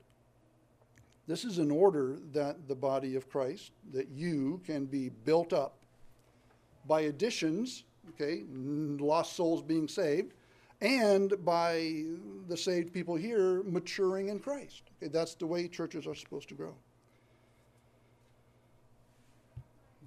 This 1.28 1.46
is 1.46 1.60
in 1.60 1.72
order 1.72 2.18
that 2.34 2.68
the 2.68 2.76
body 2.76 3.16
of 3.16 3.30
Christ, 3.30 3.72
that 3.94 4.10
you 4.10 4.60
can 4.66 4.86
be 4.86 5.10
built 5.10 5.54
up 5.54 5.78
by 6.88 7.02
additions, 7.02 7.84
okay, 8.10 8.44
lost 8.52 9.36
souls 9.36 9.62
being 9.62 9.88
saved 9.88 10.34
and 10.82 11.34
by 11.46 12.04
the 12.48 12.58
saved 12.58 12.92
people 12.92 13.16
here 13.16 13.62
maturing 13.64 14.30
in 14.30 14.40
Christ. 14.40 14.84
Okay, 14.98 15.12
that's 15.12 15.36
the 15.36 15.46
way 15.46 15.68
churches 15.68 16.08
are 16.08 16.16
supposed 16.16 16.50
to 16.50 16.56
grow. 16.56 16.74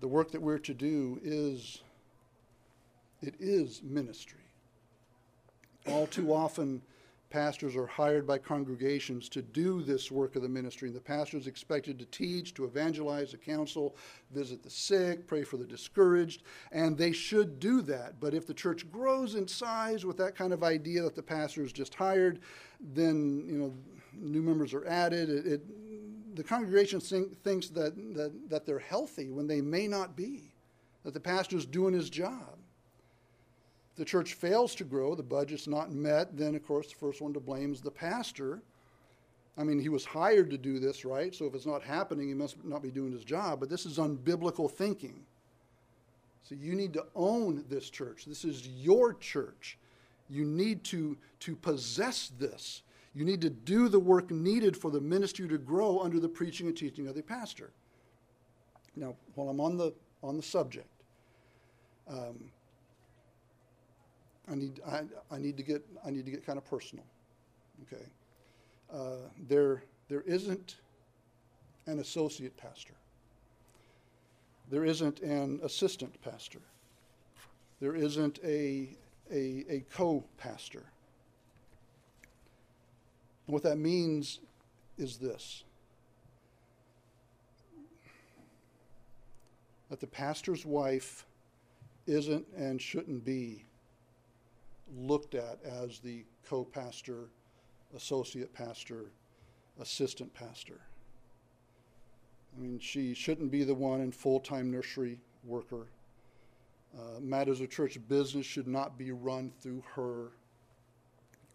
The 0.00 0.08
work 0.08 0.32
that 0.32 0.42
we're 0.42 0.58
to 0.58 0.74
do 0.74 1.20
is 1.22 1.80
it 3.22 3.34
is 3.38 3.82
ministry. 3.82 4.40
All 5.86 6.06
too 6.06 6.32
often 6.32 6.82
pastors 7.34 7.74
are 7.74 7.88
hired 7.88 8.28
by 8.28 8.38
congregations 8.38 9.28
to 9.28 9.42
do 9.42 9.82
this 9.82 10.08
work 10.08 10.36
of 10.36 10.42
the 10.42 10.48
ministry. 10.48 10.86
And 10.86 10.96
the 10.96 11.00
pastor 11.00 11.36
is 11.36 11.48
expected 11.48 11.98
to 11.98 12.04
teach, 12.04 12.54
to 12.54 12.64
evangelize, 12.64 13.32
to 13.32 13.36
counsel, 13.38 13.96
visit 14.32 14.62
the 14.62 14.70
sick, 14.70 15.26
pray 15.26 15.42
for 15.42 15.56
the 15.56 15.66
discouraged, 15.66 16.44
and 16.70 16.96
they 16.96 17.10
should 17.10 17.58
do 17.58 17.82
that. 17.82 18.20
But 18.20 18.34
if 18.34 18.46
the 18.46 18.54
church 18.54 18.88
grows 18.88 19.34
in 19.34 19.48
size 19.48 20.06
with 20.06 20.16
that 20.18 20.36
kind 20.36 20.52
of 20.52 20.62
idea 20.62 21.02
that 21.02 21.16
the 21.16 21.24
pastor 21.24 21.64
is 21.64 21.72
just 21.72 21.92
hired, 21.96 22.38
then 22.80 23.42
you 23.48 23.58
know 23.58 23.74
new 24.16 24.42
members 24.42 24.72
are 24.72 24.86
added. 24.86 25.28
It, 25.28 25.46
it, 25.46 26.36
the 26.36 26.44
congregation 26.44 27.00
think, 27.00 27.42
thinks 27.42 27.68
that, 27.70 27.96
that, 28.14 28.48
that 28.48 28.64
they're 28.64 28.78
healthy 28.78 29.30
when 29.30 29.48
they 29.48 29.60
may 29.60 29.88
not 29.88 30.14
be, 30.14 30.54
that 31.02 31.14
the 31.14 31.20
pastor 31.20 31.56
is 31.56 31.66
doing 31.66 31.94
his 31.94 32.10
job 32.10 32.58
the 33.96 34.04
church 34.04 34.34
fails 34.34 34.74
to 34.76 34.84
grow, 34.84 35.14
the 35.14 35.22
budget's 35.22 35.68
not 35.68 35.92
met, 35.92 36.36
then, 36.36 36.54
of 36.54 36.66
course, 36.66 36.88
the 36.88 36.96
first 36.96 37.20
one 37.20 37.32
to 37.32 37.40
blame 37.40 37.72
is 37.72 37.80
the 37.80 37.90
pastor. 37.90 38.60
I 39.56 39.62
mean, 39.62 39.78
he 39.78 39.88
was 39.88 40.04
hired 40.04 40.50
to 40.50 40.58
do 40.58 40.80
this, 40.80 41.04
right? 41.04 41.32
So 41.34 41.46
if 41.46 41.54
it's 41.54 41.66
not 41.66 41.82
happening, 41.82 42.28
he 42.28 42.34
must 42.34 42.64
not 42.64 42.82
be 42.82 42.90
doing 42.90 43.12
his 43.12 43.24
job. 43.24 43.60
But 43.60 43.70
this 43.70 43.86
is 43.86 43.98
unbiblical 43.98 44.70
thinking. 44.70 45.24
So 46.42 46.56
you 46.56 46.74
need 46.74 46.92
to 46.94 47.06
own 47.14 47.64
this 47.68 47.88
church. 47.88 48.24
This 48.24 48.44
is 48.44 48.66
your 48.66 49.14
church. 49.14 49.78
You 50.28 50.44
need 50.44 50.82
to, 50.84 51.16
to 51.40 51.54
possess 51.54 52.32
this. 52.38 52.82
You 53.14 53.24
need 53.24 53.40
to 53.42 53.50
do 53.50 53.88
the 53.88 54.00
work 54.00 54.32
needed 54.32 54.76
for 54.76 54.90
the 54.90 55.00
ministry 55.00 55.46
to 55.48 55.58
grow 55.58 56.00
under 56.00 56.18
the 56.18 56.28
preaching 56.28 56.66
and 56.66 56.76
teaching 56.76 57.06
of 57.06 57.14
the 57.14 57.22
pastor. 57.22 57.70
Now, 58.96 59.14
while 59.36 59.48
I'm 59.48 59.60
on 59.60 59.76
the, 59.76 59.94
on 60.22 60.36
the 60.36 60.42
subject, 60.42 60.88
um, 62.08 62.50
I 64.50 64.54
need, 64.54 64.80
I, 64.86 65.02
I 65.30 65.38
need 65.38 65.56
to 65.56 65.62
get, 65.62 65.84
I 66.04 66.10
need 66.10 66.24
to 66.24 66.30
get 66.30 66.44
kind 66.44 66.58
of 66.58 66.64
personal. 66.64 67.04
Okay. 67.82 68.04
Uh, 68.92 69.28
there, 69.48 69.82
there 70.08 70.22
isn't 70.22 70.76
an 71.86 71.98
associate 71.98 72.56
pastor. 72.56 72.94
There 74.70 74.84
isn't 74.84 75.20
an 75.20 75.60
assistant 75.62 76.20
pastor. 76.22 76.60
There 77.80 77.94
isn't 77.94 78.38
a, 78.44 78.96
a, 79.30 79.64
a 79.68 79.84
co 79.92 80.24
pastor. 80.38 80.84
What 83.46 83.62
that 83.62 83.76
means 83.76 84.40
is 84.96 85.18
this 85.18 85.64
that 89.90 90.00
the 90.00 90.06
pastor's 90.06 90.64
wife 90.64 91.26
isn't 92.06 92.46
and 92.56 92.80
shouldn't 92.80 93.24
be 93.24 93.64
looked 94.92 95.34
at 95.34 95.58
as 95.64 95.98
the 95.98 96.24
co 96.48 96.64
pastor, 96.64 97.28
associate 97.94 98.52
pastor, 98.52 99.06
assistant 99.80 100.32
pastor. 100.34 100.80
I 102.56 102.60
mean, 102.60 102.78
she 102.78 103.14
shouldn't 103.14 103.50
be 103.50 103.64
the 103.64 103.74
one 103.74 104.00
in 104.00 104.12
full 104.12 104.40
time 104.40 104.70
nursery 104.70 105.18
worker. 105.44 105.86
Uh, 106.96 107.18
matters 107.20 107.60
of 107.60 107.70
church 107.70 107.98
business 108.08 108.46
should 108.46 108.68
not 108.68 108.96
be 108.96 109.10
run 109.10 109.50
through 109.60 109.82
her. 109.94 110.30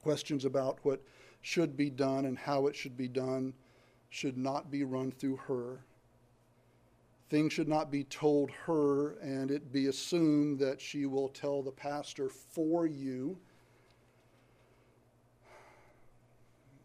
Questions 0.02 0.44
about 0.44 0.80
what 0.84 1.02
should 1.42 1.78
be 1.78 1.90
done 1.90 2.26
and 2.26 2.38
how 2.38 2.68
it 2.68 2.76
should 2.76 2.98
be 2.98 3.08
done 3.08 3.54
should 4.10 4.38
not 4.38 4.70
be 4.70 4.84
run 4.84 5.12
through 5.12 5.38
her. 5.38 5.80
Things 7.30 7.54
should 7.54 7.68
not 7.68 7.92
be 7.92 8.06
told 8.06 8.50
her 8.66 9.12
and 9.20 9.52
it 9.52 9.72
be 9.72 9.86
assumed 9.86 10.58
that 10.60 10.82
she 10.82 11.06
will 11.06 11.30
tell 11.30 11.62
the 11.62 11.72
pastor 11.72 12.28
for 12.28 12.88
you. 12.88 13.38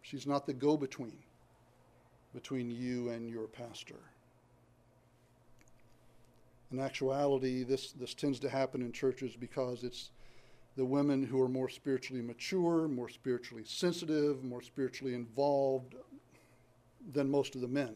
She's 0.02 0.26
not 0.26 0.46
the 0.46 0.52
go 0.52 0.76
between 0.76 1.16
between 2.34 2.70
you 2.70 3.10
and 3.10 3.30
your 3.30 3.46
pastor. 3.46 4.00
In 6.72 6.80
actuality, 6.80 7.62
this, 7.62 7.92
this 7.92 8.12
tends 8.12 8.40
to 8.40 8.48
happen 8.48 8.82
in 8.82 8.90
churches 8.90 9.36
because 9.36 9.84
it's 9.84 10.10
the 10.76 10.84
women 10.84 11.22
who 11.22 11.40
are 11.40 11.48
more 11.48 11.68
spiritually 11.68 12.20
mature, 12.20 12.88
more 12.88 13.08
spiritually 13.08 13.62
sensitive, 13.64 14.42
more 14.42 14.60
spiritually 14.60 15.14
involved 15.14 15.94
than 17.12 17.30
most 17.30 17.54
of 17.54 17.60
the 17.60 17.68
men 17.68 17.94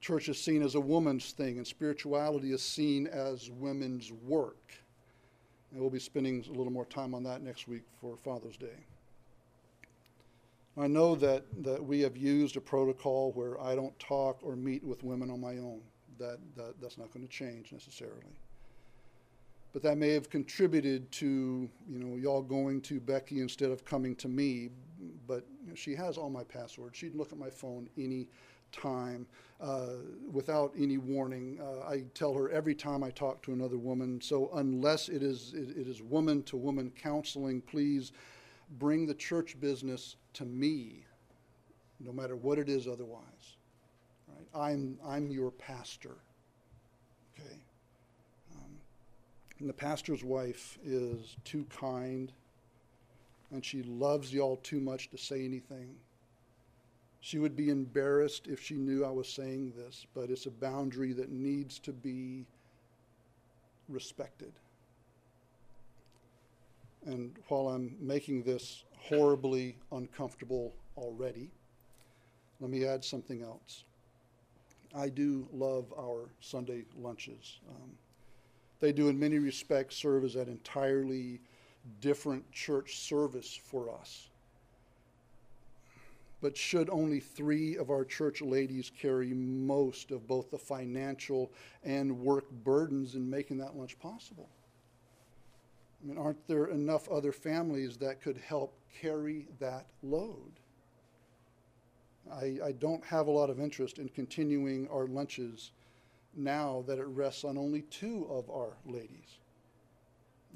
church 0.00 0.28
is 0.28 0.40
seen 0.40 0.62
as 0.62 0.74
a 0.74 0.80
woman's 0.80 1.32
thing, 1.32 1.58
and 1.58 1.66
spirituality 1.66 2.52
is 2.52 2.62
seen 2.62 3.06
as 3.06 3.50
women's 3.50 4.12
work. 4.12 4.72
And 5.70 5.80
we'll 5.80 5.90
be 5.90 6.00
spending 6.00 6.44
a 6.48 6.52
little 6.52 6.72
more 6.72 6.86
time 6.86 7.14
on 7.14 7.22
that 7.24 7.42
next 7.42 7.68
week 7.68 7.82
for 8.00 8.16
Father's 8.16 8.56
Day. 8.56 8.86
I 10.78 10.86
know 10.86 11.14
that, 11.16 11.44
that 11.62 11.84
we 11.84 12.00
have 12.00 12.16
used 12.16 12.56
a 12.56 12.60
protocol 12.60 13.32
where 13.32 13.60
I 13.60 13.74
don't 13.74 13.96
talk 13.98 14.38
or 14.42 14.56
meet 14.56 14.82
with 14.82 15.04
women 15.04 15.30
on 15.30 15.40
my 15.40 15.58
own. 15.58 15.80
That, 16.18 16.38
that, 16.56 16.80
that's 16.80 16.98
not 16.98 17.12
going 17.12 17.26
to 17.26 17.32
change 17.32 17.72
necessarily. 17.72 18.38
But 19.72 19.82
that 19.82 19.98
may 19.98 20.10
have 20.10 20.30
contributed 20.30 21.10
to, 21.12 21.68
you 21.88 21.98
know, 21.98 22.16
y'all 22.16 22.42
going 22.42 22.80
to 22.82 23.00
Becky 23.00 23.40
instead 23.40 23.70
of 23.70 23.84
coming 23.84 24.16
to 24.16 24.28
me. 24.28 24.70
But 25.26 25.46
you 25.62 25.68
know, 25.68 25.74
she 25.74 25.94
has 25.94 26.18
all 26.18 26.30
my 26.30 26.44
passwords. 26.44 26.96
She'd 26.96 27.14
look 27.14 27.32
at 27.32 27.38
my 27.38 27.50
phone 27.50 27.88
any 27.96 28.26
time 28.72 29.26
uh, 29.60 29.96
without 30.32 30.72
any 30.78 30.98
warning. 30.98 31.58
Uh, 31.60 31.86
I 31.86 32.04
tell 32.14 32.32
her 32.34 32.50
every 32.50 32.74
time 32.74 33.02
I 33.04 33.10
talk 33.10 33.42
to 33.42 33.52
another 33.52 33.76
woman. 33.76 34.20
So 34.20 34.50
unless 34.54 35.08
it 35.08 35.22
is 35.22 35.52
it, 35.54 35.76
it 35.76 35.86
is 35.86 36.02
woman 36.02 36.42
to 36.44 36.56
woman 36.56 36.90
counseling, 37.00 37.60
please 37.60 38.12
bring 38.78 39.06
the 39.06 39.14
church 39.14 39.60
business 39.60 40.16
to 40.34 40.44
me, 40.44 41.04
no 41.98 42.12
matter 42.12 42.36
what 42.36 42.58
it 42.58 42.68
is. 42.68 42.86
Otherwise, 42.86 43.56
right? 44.28 44.46
I'm 44.54 44.98
I'm 45.04 45.30
your 45.30 45.50
pastor. 45.50 46.16
Okay. 47.34 47.58
Um, 48.54 48.70
and 49.58 49.68
the 49.68 49.74
pastor's 49.74 50.24
wife 50.24 50.78
is 50.84 51.36
too 51.44 51.66
kind, 51.68 52.32
and 53.50 53.64
she 53.64 53.82
loves 53.82 54.32
y'all 54.32 54.56
too 54.56 54.80
much 54.80 55.10
to 55.10 55.18
say 55.18 55.44
anything. 55.44 55.96
She 57.20 57.38
would 57.38 57.54
be 57.54 57.68
embarrassed 57.68 58.46
if 58.46 58.62
she 58.62 58.74
knew 58.74 59.04
I 59.04 59.10
was 59.10 59.28
saying 59.28 59.74
this, 59.76 60.06
but 60.14 60.30
it's 60.30 60.46
a 60.46 60.50
boundary 60.50 61.12
that 61.12 61.30
needs 61.30 61.78
to 61.80 61.92
be 61.92 62.46
respected. 63.88 64.52
And 67.04 67.36
while 67.48 67.68
I'm 67.68 67.94
making 68.00 68.42
this 68.42 68.84
horribly 68.96 69.76
uncomfortable 69.92 70.72
already, 70.96 71.50
let 72.58 72.70
me 72.70 72.86
add 72.86 73.04
something 73.04 73.42
else. 73.42 73.84
I 74.94 75.08
do 75.08 75.46
love 75.52 75.92
our 75.98 76.30
Sunday 76.40 76.84
lunches. 76.98 77.60
Um, 77.68 77.96
They 78.80 78.92
do, 78.92 79.08
in 79.08 79.18
many 79.18 79.38
respects, 79.38 79.96
serve 79.96 80.24
as 80.24 80.36
an 80.36 80.48
entirely 80.48 81.40
different 82.00 82.50
church 82.50 82.96
service 82.96 83.54
for 83.54 83.94
us. 83.94 84.29
But 86.40 86.56
should 86.56 86.88
only 86.88 87.20
three 87.20 87.76
of 87.76 87.90
our 87.90 88.04
church 88.04 88.40
ladies 88.40 88.90
carry 88.90 89.34
most 89.34 90.10
of 90.10 90.26
both 90.26 90.50
the 90.50 90.58
financial 90.58 91.52
and 91.84 92.20
work 92.20 92.50
burdens 92.50 93.14
in 93.14 93.28
making 93.28 93.58
that 93.58 93.76
lunch 93.76 93.98
possible? 93.98 94.48
I 96.02 96.06
mean, 96.06 96.16
aren't 96.16 96.46
there 96.46 96.66
enough 96.66 97.08
other 97.10 97.32
families 97.32 97.98
that 97.98 98.22
could 98.22 98.38
help 98.38 98.74
carry 99.00 99.48
that 99.58 99.86
load? 100.02 100.60
I, 102.32 102.58
I 102.64 102.72
don't 102.72 103.04
have 103.04 103.26
a 103.26 103.30
lot 103.30 103.50
of 103.50 103.60
interest 103.60 103.98
in 103.98 104.08
continuing 104.08 104.88
our 104.88 105.06
lunches 105.06 105.72
now 106.34 106.84
that 106.86 106.98
it 106.98 107.06
rests 107.06 107.44
on 107.44 107.58
only 107.58 107.82
two 107.82 108.26
of 108.30 108.48
our 108.50 108.76
ladies. 108.86 109.39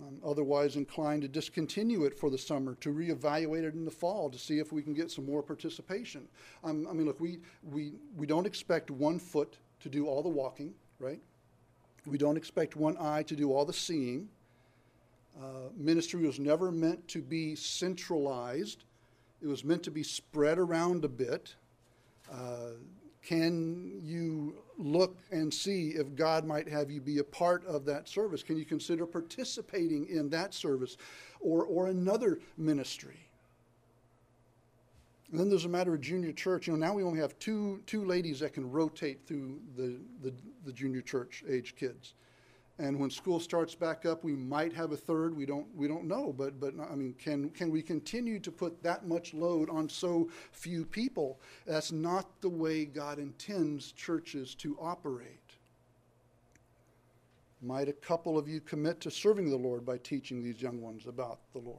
I'm 0.02 0.18
otherwise 0.28 0.76
inclined 0.76 1.22
to 1.22 1.28
discontinue 1.28 2.04
it 2.04 2.18
for 2.18 2.28
the 2.28 2.38
summer, 2.38 2.74
to 2.80 2.92
reevaluate 2.92 3.62
it 3.62 3.74
in 3.74 3.84
the 3.84 3.90
fall, 3.90 4.28
to 4.28 4.38
see 4.38 4.58
if 4.58 4.72
we 4.72 4.82
can 4.82 4.92
get 4.92 5.10
some 5.10 5.24
more 5.24 5.42
participation. 5.42 6.26
I 6.64 6.72
mean, 6.72 7.04
look, 7.04 7.20
we, 7.20 7.38
we, 7.62 7.92
we 8.16 8.26
don't 8.26 8.46
expect 8.46 8.90
one 8.90 9.18
foot 9.18 9.56
to 9.80 9.88
do 9.88 10.06
all 10.06 10.22
the 10.22 10.28
walking, 10.28 10.74
right? 10.98 11.20
We 12.06 12.18
don't 12.18 12.36
expect 12.36 12.76
one 12.76 12.96
eye 12.98 13.22
to 13.24 13.36
do 13.36 13.52
all 13.52 13.64
the 13.64 13.72
seeing. 13.72 14.28
Uh, 15.40 15.70
ministry 15.76 16.26
was 16.26 16.38
never 16.38 16.70
meant 16.70 17.06
to 17.08 17.20
be 17.20 17.54
centralized, 17.54 18.84
it 19.42 19.46
was 19.46 19.64
meant 19.64 19.82
to 19.82 19.90
be 19.90 20.02
spread 20.02 20.58
around 20.58 21.04
a 21.04 21.08
bit. 21.08 21.54
Uh, 22.32 22.70
can 23.24 24.00
you 24.02 24.54
look 24.76 25.16
and 25.30 25.52
see 25.52 25.90
if 25.90 26.14
God 26.14 26.44
might 26.44 26.68
have 26.68 26.90
you 26.90 27.00
be 27.00 27.18
a 27.18 27.24
part 27.24 27.64
of 27.66 27.84
that 27.86 28.08
service? 28.08 28.42
Can 28.42 28.56
you 28.56 28.64
consider 28.64 29.06
participating 29.06 30.06
in 30.06 30.28
that 30.30 30.52
service 30.52 30.96
or, 31.40 31.64
or 31.64 31.86
another 31.86 32.38
ministry? 32.58 33.18
And 35.30 35.40
then 35.40 35.48
there's 35.48 35.64
a 35.64 35.70
matter 35.70 35.94
of 35.94 36.00
junior 36.00 36.32
church. 36.32 36.66
You 36.66 36.74
know, 36.74 36.86
now 36.86 36.92
we 36.92 37.02
only 37.02 37.18
have 37.18 37.38
two, 37.38 37.82
two 37.86 38.04
ladies 38.04 38.40
that 38.40 38.52
can 38.52 38.70
rotate 38.70 39.26
through 39.26 39.58
the, 39.76 39.96
the, 40.22 40.32
the 40.66 40.72
junior 40.72 41.00
church 41.00 41.42
age 41.48 41.74
kids. 41.76 42.14
And 42.78 42.98
when 42.98 43.08
school 43.08 43.38
starts 43.38 43.74
back 43.76 44.04
up, 44.04 44.24
we 44.24 44.32
might 44.32 44.72
have 44.72 44.90
a 44.90 44.96
third. 44.96 45.36
We 45.36 45.46
don't, 45.46 45.66
we 45.76 45.86
don't 45.86 46.06
know. 46.06 46.34
But, 46.36 46.58
but 46.58 46.74
I 46.90 46.96
mean, 46.96 47.14
can, 47.14 47.50
can 47.50 47.70
we 47.70 47.82
continue 47.82 48.40
to 48.40 48.50
put 48.50 48.82
that 48.82 49.06
much 49.06 49.32
load 49.32 49.70
on 49.70 49.88
so 49.88 50.28
few 50.50 50.84
people? 50.84 51.38
That's 51.66 51.92
not 51.92 52.40
the 52.40 52.48
way 52.48 52.84
God 52.84 53.20
intends 53.20 53.92
churches 53.92 54.56
to 54.56 54.76
operate. 54.80 55.38
Might 57.62 57.88
a 57.88 57.92
couple 57.92 58.36
of 58.36 58.48
you 58.48 58.60
commit 58.60 59.00
to 59.02 59.10
serving 59.10 59.48
the 59.48 59.56
Lord 59.56 59.86
by 59.86 59.98
teaching 59.98 60.42
these 60.42 60.60
young 60.60 60.82
ones 60.82 61.06
about 61.06 61.38
the 61.52 61.60
Lord? 61.60 61.78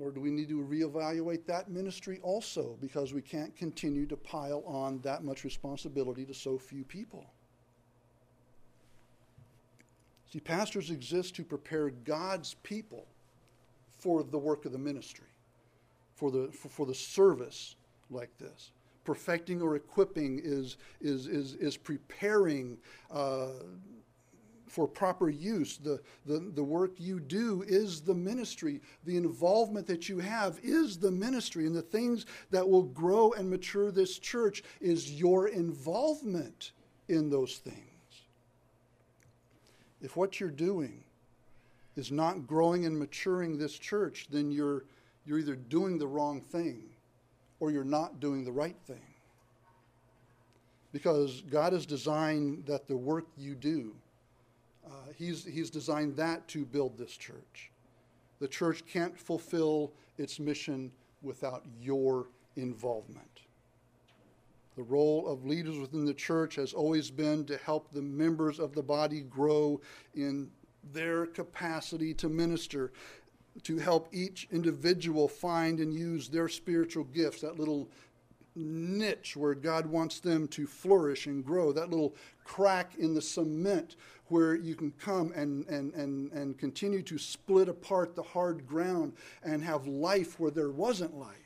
Or 0.00 0.10
do 0.10 0.20
we 0.20 0.30
need 0.30 0.48
to 0.48 0.64
reevaluate 0.64 1.44
that 1.44 1.70
ministry 1.70 2.18
also 2.22 2.78
because 2.80 3.12
we 3.12 3.20
can't 3.20 3.54
continue 3.54 4.06
to 4.06 4.16
pile 4.16 4.64
on 4.66 5.00
that 5.02 5.22
much 5.22 5.44
responsibility 5.44 6.24
to 6.24 6.32
so 6.32 6.56
few 6.56 6.84
people? 6.84 7.26
See, 10.32 10.40
pastors 10.40 10.90
exist 10.90 11.36
to 11.36 11.44
prepare 11.44 11.90
God's 11.90 12.54
people 12.62 13.06
for 13.98 14.22
the 14.22 14.38
work 14.38 14.64
of 14.64 14.72
the 14.72 14.78
ministry, 14.78 15.26
for 16.14 16.30
the, 16.30 16.48
for, 16.52 16.70
for 16.70 16.86
the 16.86 16.94
service 16.94 17.76
like 18.08 18.30
this. 18.38 18.70
Perfecting 19.04 19.60
or 19.60 19.76
equipping 19.76 20.40
is, 20.42 20.78
is, 21.02 21.26
is, 21.26 21.54
is 21.56 21.76
preparing 21.76 22.78
uh, 23.10 23.48
for 24.68 24.88
proper 24.88 25.28
use. 25.28 25.76
The, 25.76 26.00
the, 26.24 26.50
the 26.54 26.64
work 26.64 26.92
you 26.96 27.20
do 27.20 27.62
is 27.66 28.00
the 28.00 28.14
ministry. 28.14 28.80
The 29.04 29.18
involvement 29.18 29.86
that 29.88 30.08
you 30.08 30.18
have 30.20 30.58
is 30.62 30.96
the 30.96 31.10
ministry. 31.10 31.66
And 31.66 31.76
the 31.76 31.82
things 31.82 32.24
that 32.50 32.66
will 32.66 32.84
grow 32.84 33.32
and 33.32 33.50
mature 33.50 33.90
this 33.90 34.18
church 34.18 34.62
is 34.80 35.12
your 35.12 35.48
involvement 35.48 36.72
in 37.08 37.28
those 37.28 37.58
things 37.58 37.91
if 40.02 40.16
what 40.16 40.40
you're 40.40 40.50
doing 40.50 41.04
is 41.96 42.10
not 42.10 42.46
growing 42.46 42.84
and 42.86 42.98
maturing 42.98 43.56
this 43.56 43.78
church, 43.78 44.26
then 44.30 44.50
you're, 44.50 44.84
you're 45.24 45.38
either 45.38 45.54
doing 45.56 45.98
the 45.98 46.06
wrong 46.06 46.40
thing 46.40 46.82
or 47.60 47.70
you're 47.70 47.84
not 47.84 48.18
doing 48.18 48.44
the 48.44 48.52
right 48.52 48.76
thing. 48.86 49.02
Because 50.92 51.42
God 51.42 51.72
has 51.72 51.86
designed 51.86 52.66
that 52.66 52.88
the 52.88 52.96
work 52.96 53.26
you 53.38 53.54
do, 53.54 53.94
uh, 54.86 55.12
he's, 55.16 55.44
he's 55.44 55.70
designed 55.70 56.16
that 56.16 56.46
to 56.48 56.64
build 56.64 56.98
this 56.98 57.16
church. 57.16 57.70
The 58.40 58.48
church 58.48 58.84
can't 58.86 59.18
fulfill 59.18 59.92
its 60.18 60.40
mission 60.40 60.90
without 61.22 61.64
your 61.80 62.26
involvement. 62.56 63.31
The 64.76 64.82
role 64.82 65.28
of 65.28 65.44
leaders 65.44 65.78
within 65.78 66.04
the 66.04 66.14
church 66.14 66.54
has 66.56 66.72
always 66.72 67.10
been 67.10 67.44
to 67.46 67.58
help 67.58 67.90
the 67.90 68.02
members 68.02 68.58
of 68.58 68.74
the 68.74 68.82
body 68.82 69.20
grow 69.20 69.80
in 70.14 70.50
their 70.92 71.26
capacity 71.26 72.14
to 72.14 72.28
minister, 72.28 72.92
to 73.64 73.78
help 73.78 74.08
each 74.12 74.48
individual 74.50 75.28
find 75.28 75.78
and 75.78 75.92
use 75.92 76.28
their 76.28 76.48
spiritual 76.48 77.04
gifts, 77.04 77.42
that 77.42 77.58
little 77.58 77.90
niche 78.54 79.36
where 79.36 79.54
God 79.54 79.86
wants 79.86 80.20
them 80.20 80.48
to 80.48 80.66
flourish 80.66 81.26
and 81.26 81.44
grow, 81.44 81.72
that 81.72 81.90
little 81.90 82.14
crack 82.44 82.94
in 82.98 83.14
the 83.14 83.22
cement 83.22 83.96
where 84.26 84.54
you 84.54 84.74
can 84.74 84.90
come 84.92 85.32
and, 85.34 85.66
and, 85.66 85.92
and, 85.94 86.32
and 86.32 86.58
continue 86.58 87.02
to 87.02 87.18
split 87.18 87.68
apart 87.68 88.14
the 88.14 88.22
hard 88.22 88.66
ground 88.66 89.12
and 89.42 89.62
have 89.62 89.86
life 89.86 90.40
where 90.40 90.50
there 90.50 90.70
wasn't 90.70 91.14
life. 91.14 91.41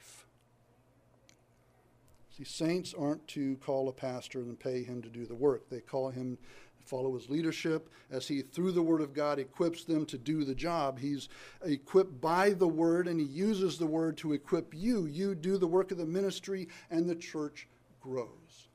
See, 2.36 2.44
saints 2.44 2.92
aren't 2.92 3.26
to 3.28 3.56
call 3.56 3.88
a 3.88 3.92
pastor 3.92 4.40
and 4.40 4.58
pay 4.58 4.82
him 4.82 5.00
to 5.02 5.08
do 5.08 5.24
the 5.24 5.34
work. 5.34 5.70
They 5.70 5.80
call 5.80 6.10
him 6.10 6.36
follow 6.84 7.14
his 7.14 7.30
leadership 7.30 7.88
as 8.10 8.28
he 8.28 8.42
through 8.42 8.70
the 8.70 8.82
word 8.82 9.00
of 9.00 9.12
god 9.12 9.40
equips 9.40 9.82
them 9.82 10.06
to 10.06 10.16
do 10.16 10.44
the 10.44 10.54
job 10.54 11.00
he's 11.00 11.28
equipped 11.64 12.20
by 12.20 12.50
the 12.50 12.68
word 12.68 13.08
and 13.08 13.18
he 13.18 13.26
uses 13.26 13.76
the 13.76 13.86
word 13.86 14.16
to 14.16 14.32
equip 14.32 14.72
you 14.72 15.06
you 15.06 15.34
do 15.34 15.58
the 15.58 15.66
work 15.66 15.90
of 15.90 15.98
the 15.98 16.06
ministry 16.06 16.68
and 16.88 17.08
the 17.08 17.14
church 17.16 17.66
grows 18.00 18.68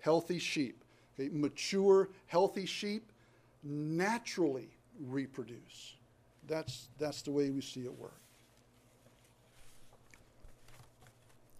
healthy 0.00 0.38
sheep 0.38 0.82
okay? 1.18 1.28
mature 1.30 2.08
healthy 2.26 2.64
sheep 2.64 3.12
naturally 3.62 4.70
reproduce 4.98 5.96
that's 6.48 6.88
that's 6.98 7.20
the 7.20 7.30
way 7.30 7.50
we 7.50 7.60
see 7.60 7.82
it 7.82 7.98
work 7.98 8.22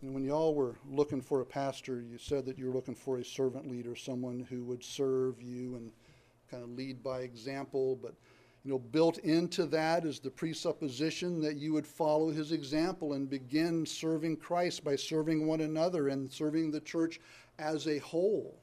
And 0.03 0.15
when 0.15 0.25
y'all 0.25 0.55
were 0.55 0.77
looking 0.89 1.21
for 1.21 1.43
a 1.43 1.47
pastor, 1.47 2.01
you 2.01 2.17
said 2.17 2.47
that 2.47 2.59
you 2.59 2.67
were 2.67 2.73
looking 2.73 2.95
for 2.95 3.19
a 3.19 3.25
servant 3.25 3.71
leader, 3.71 3.95
someone 3.95 4.47
who 4.49 4.65
would 4.65 4.83
serve 4.83 5.43
you 5.43 5.77
and 5.77 5.93
kind 6.51 6.63
of 6.63 6.71
lead 6.71 7.03
by 7.03 7.21
example. 7.21 7.97
But 7.97 8.15
you 8.65 8.71
know, 8.71 8.79
built 8.79 9.19
into 9.19 9.67
that 9.67 10.05
is 10.05 10.19
the 10.19 10.31
presupposition 10.31 11.41
that 11.43 11.57
you 11.57 11.73
would 11.73 11.87
follow 11.87 12.31
his 12.31 12.53
example 12.53 13.15
and 13.15 13.29
begin 13.29 13.87
serving 13.87 14.37
Christ 14.37 14.85
by 14.85 14.97
serving 14.97 15.47
one 15.47 15.63
another 15.63 16.09
and 16.09 16.31
serving 16.31 16.71
the 16.71 16.81
church 16.81 17.21
as 17.59 17.87
a 17.87 17.99
whole. 17.99 18.59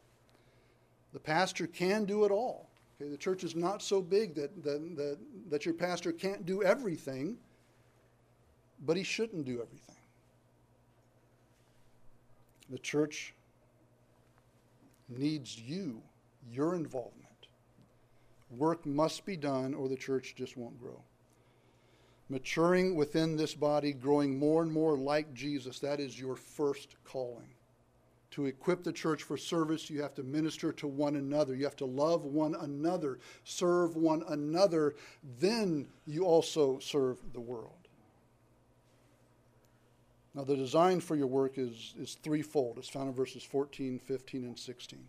The 1.14 1.20
pastor 1.20 1.68
can 1.68 2.06
do 2.06 2.26
it 2.26 2.32
all. 2.32 2.70
Okay, 3.00 3.10
the 3.10 3.18
church 3.18 3.44
is 3.44 3.56
not 3.56 3.82
so 3.82 4.02
big 4.02 4.34
that, 4.36 4.64
that, 4.64 4.96
that, 4.96 5.18
that 5.50 5.66
your 5.66 5.74
pastor 5.76 6.12
can't 6.12 6.46
do 6.46 6.64
everything, 6.64 7.38
but 8.86 8.98
he 8.98 9.04
shouldn't 9.04 9.46
do 9.46 9.62
everything. 9.62 9.97
The 12.70 12.80
church 12.80 13.34
needs 15.10 15.58
you, 15.60 16.02
your 16.52 16.76
involvement. 16.76 17.48
Work 18.50 18.86
must 18.86 19.26
be 19.26 19.38
done, 19.38 19.74
or 19.74 19.88
the 19.88 19.96
church 19.96 20.36
just 20.36 20.58
won't 20.58 20.80
grow. 20.80 21.02
Maturing 22.30 22.96
within 22.96 23.38
this 23.38 23.54
body, 23.54 23.94
growing 23.94 24.38
more 24.38 24.62
and 24.62 24.72
more 24.72 24.98
like 24.98 25.34
Jesus, 25.34 25.80
that 25.80 26.00
is 26.00 26.20
your 26.20 26.36
first 26.36 26.96
calling. 27.06 27.50
To 28.32 28.46
equip 28.46 28.84
the 28.84 28.92
church 28.92 29.24
for 29.24 29.38
service, 29.38 29.90
you 29.90 30.02
have 30.02 30.14
to 30.16 30.24
minister 30.24 30.74
to 30.74 30.88
one 30.88 31.16
another. 31.16 31.56
You 31.56 31.64
have 31.64 31.78
to 31.78 31.86
love 31.86 32.26
one 32.26 32.56
another, 32.56 33.20
serve 33.46 33.96
one 33.96 34.24
another. 34.28 34.96
Then 35.40 35.88
you 36.06 36.26
also 36.26 36.80
serve 36.80 37.18
the 37.34 37.40
world. 37.40 37.77
Now, 40.38 40.44
the 40.44 40.56
design 40.56 41.00
for 41.00 41.16
your 41.16 41.26
work 41.26 41.58
is, 41.58 41.96
is 42.00 42.14
threefold. 42.22 42.78
It's 42.78 42.88
found 42.88 43.08
in 43.08 43.16
verses 43.16 43.42
14, 43.42 43.98
15, 43.98 44.44
and 44.44 44.60
16. 44.60 45.00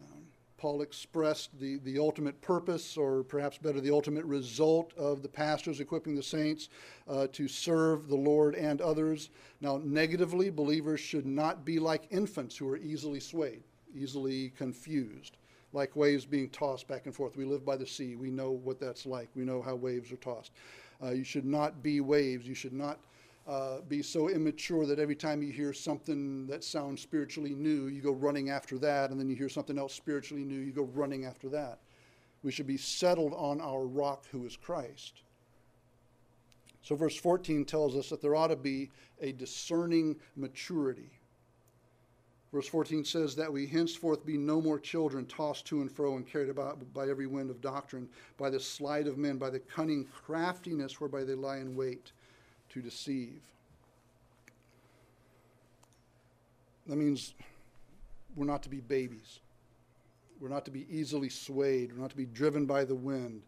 Um, 0.00 0.22
Paul 0.56 0.80
expressed 0.80 1.50
the, 1.60 1.76
the 1.84 1.98
ultimate 1.98 2.40
purpose, 2.40 2.96
or 2.96 3.22
perhaps 3.22 3.58
better, 3.58 3.82
the 3.82 3.90
ultimate 3.90 4.24
result 4.24 4.94
of 4.96 5.20
the 5.20 5.28
pastors 5.28 5.78
equipping 5.78 6.16
the 6.16 6.22
saints 6.22 6.70
uh, 7.06 7.26
to 7.32 7.48
serve 7.48 8.08
the 8.08 8.16
Lord 8.16 8.54
and 8.54 8.80
others. 8.80 9.28
Now, 9.60 9.78
negatively, 9.84 10.48
believers 10.48 11.00
should 11.00 11.26
not 11.26 11.66
be 11.66 11.78
like 11.78 12.06
infants 12.08 12.56
who 12.56 12.66
are 12.70 12.78
easily 12.78 13.20
swayed, 13.20 13.62
easily 13.94 14.54
confused. 14.56 15.36
like 15.74 15.94
waves 15.96 16.24
being 16.24 16.48
tossed 16.48 16.88
back 16.88 17.04
and 17.04 17.14
forth. 17.14 17.36
We 17.36 17.44
live 17.44 17.66
by 17.66 17.76
the 17.76 17.86
sea. 17.86 18.16
We 18.16 18.30
know 18.30 18.52
what 18.52 18.80
that's 18.80 19.04
like. 19.04 19.28
We 19.36 19.44
know 19.44 19.60
how 19.60 19.74
waves 19.74 20.10
are 20.12 20.16
tossed. 20.16 20.52
Uh, 21.02 21.10
you 21.10 21.24
should 21.24 21.44
not 21.44 21.82
be 21.82 22.00
waves. 22.00 22.48
You 22.48 22.54
should 22.54 22.72
not 22.72 22.98
uh, 23.48 23.80
be 23.88 24.02
so 24.02 24.28
immature 24.28 24.84
that 24.84 24.98
every 24.98 25.16
time 25.16 25.42
you 25.42 25.50
hear 25.50 25.72
something 25.72 26.46
that 26.46 26.62
sounds 26.62 27.00
spiritually 27.00 27.54
new, 27.54 27.86
you 27.86 28.02
go 28.02 28.12
running 28.12 28.50
after 28.50 28.76
that, 28.78 29.10
and 29.10 29.18
then 29.18 29.28
you 29.28 29.34
hear 29.34 29.48
something 29.48 29.78
else 29.78 29.94
spiritually 29.94 30.44
new, 30.44 30.58
you 30.58 30.70
go 30.70 30.90
running 30.92 31.24
after 31.24 31.48
that. 31.48 31.78
We 32.42 32.52
should 32.52 32.66
be 32.66 32.76
settled 32.76 33.32
on 33.32 33.60
our 33.62 33.86
rock, 33.86 34.26
who 34.30 34.44
is 34.44 34.54
Christ. 34.54 35.22
So, 36.82 36.94
verse 36.94 37.16
14 37.16 37.64
tells 37.64 37.96
us 37.96 38.10
that 38.10 38.20
there 38.20 38.36
ought 38.36 38.48
to 38.48 38.56
be 38.56 38.90
a 39.20 39.32
discerning 39.32 40.16
maturity. 40.36 41.10
Verse 42.52 42.68
14 42.68 43.04
says 43.04 43.34
that 43.36 43.52
we 43.52 43.66
henceforth 43.66 44.24
be 44.24 44.36
no 44.36 44.60
more 44.60 44.78
children 44.78 45.24
tossed 45.26 45.66
to 45.66 45.80
and 45.80 45.90
fro 45.90 46.16
and 46.16 46.26
carried 46.26 46.48
about 46.48 46.92
by 46.94 47.08
every 47.08 47.26
wind 47.26 47.50
of 47.50 47.60
doctrine, 47.60 48.08
by 48.36 48.50
the 48.50 48.60
sleight 48.60 49.06
of 49.06 49.18
men, 49.18 49.36
by 49.38 49.50
the 49.50 49.58
cunning 49.58 50.04
craftiness 50.04 51.00
whereby 51.00 51.24
they 51.24 51.34
lie 51.34 51.58
in 51.58 51.74
wait 51.74 52.12
to 52.70 52.82
deceive. 52.82 53.40
That 56.86 56.96
means 56.96 57.34
we're 58.34 58.46
not 58.46 58.62
to 58.62 58.68
be 58.68 58.80
babies. 58.80 59.40
We're 60.40 60.48
not 60.48 60.64
to 60.66 60.70
be 60.70 60.86
easily 60.90 61.28
swayed. 61.28 61.92
We're 61.92 62.00
not 62.00 62.10
to 62.10 62.16
be 62.16 62.26
driven 62.26 62.64
by 62.64 62.84
the 62.84 62.94
wind. 62.94 63.42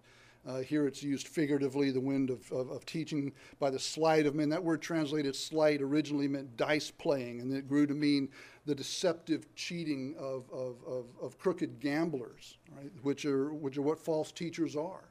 Uh, 0.46 0.60
here 0.60 0.86
it's 0.86 1.02
used 1.02 1.28
figuratively, 1.28 1.90
the 1.90 2.00
wind 2.00 2.30
of, 2.30 2.50
of, 2.50 2.70
of, 2.70 2.86
teaching 2.86 3.30
by 3.58 3.68
the 3.68 3.78
sleight 3.78 4.24
of 4.24 4.34
men. 4.34 4.48
That 4.48 4.64
word 4.64 4.80
translated 4.80 5.36
sleight 5.36 5.82
originally 5.82 6.28
meant 6.28 6.56
dice 6.56 6.90
playing, 6.90 7.40
and 7.40 7.52
it 7.52 7.68
grew 7.68 7.86
to 7.86 7.92
mean 7.92 8.30
the 8.64 8.74
deceptive 8.74 9.54
cheating 9.54 10.14
of, 10.18 10.48
of, 10.50 10.76
of, 10.86 11.06
of 11.20 11.38
crooked 11.38 11.78
gamblers, 11.78 12.56
right? 12.74 12.90
which, 13.02 13.26
are, 13.26 13.52
which 13.52 13.76
are 13.76 13.82
what 13.82 13.98
false 13.98 14.32
teachers 14.32 14.76
are. 14.76 15.09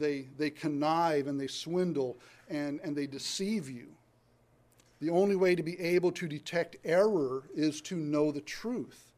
They, 0.00 0.26
they 0.38 0.50
connive 0.50 1.28
and 1.28 1.38
they 1.38 1.46
swindle 1.46 2.16
and, 2.48 2.80
and 2.82 2.96
they 2.96 3.06
deceive 3.06 3.68
you. 3.68 3.88
The 5.00 5.10
only 5.10 5.36
way 5.36 5.54
to 5.54 5.62
be 5.62 5.78
able 5.80 6.10
to 6.12 6.26
detect 6.26 6.76
error 6.84 7.44
is 7.54 7.80
to 7.82 7.96
know 7.96 8.32
the 8.32 8.40
truth. 8.40 9.12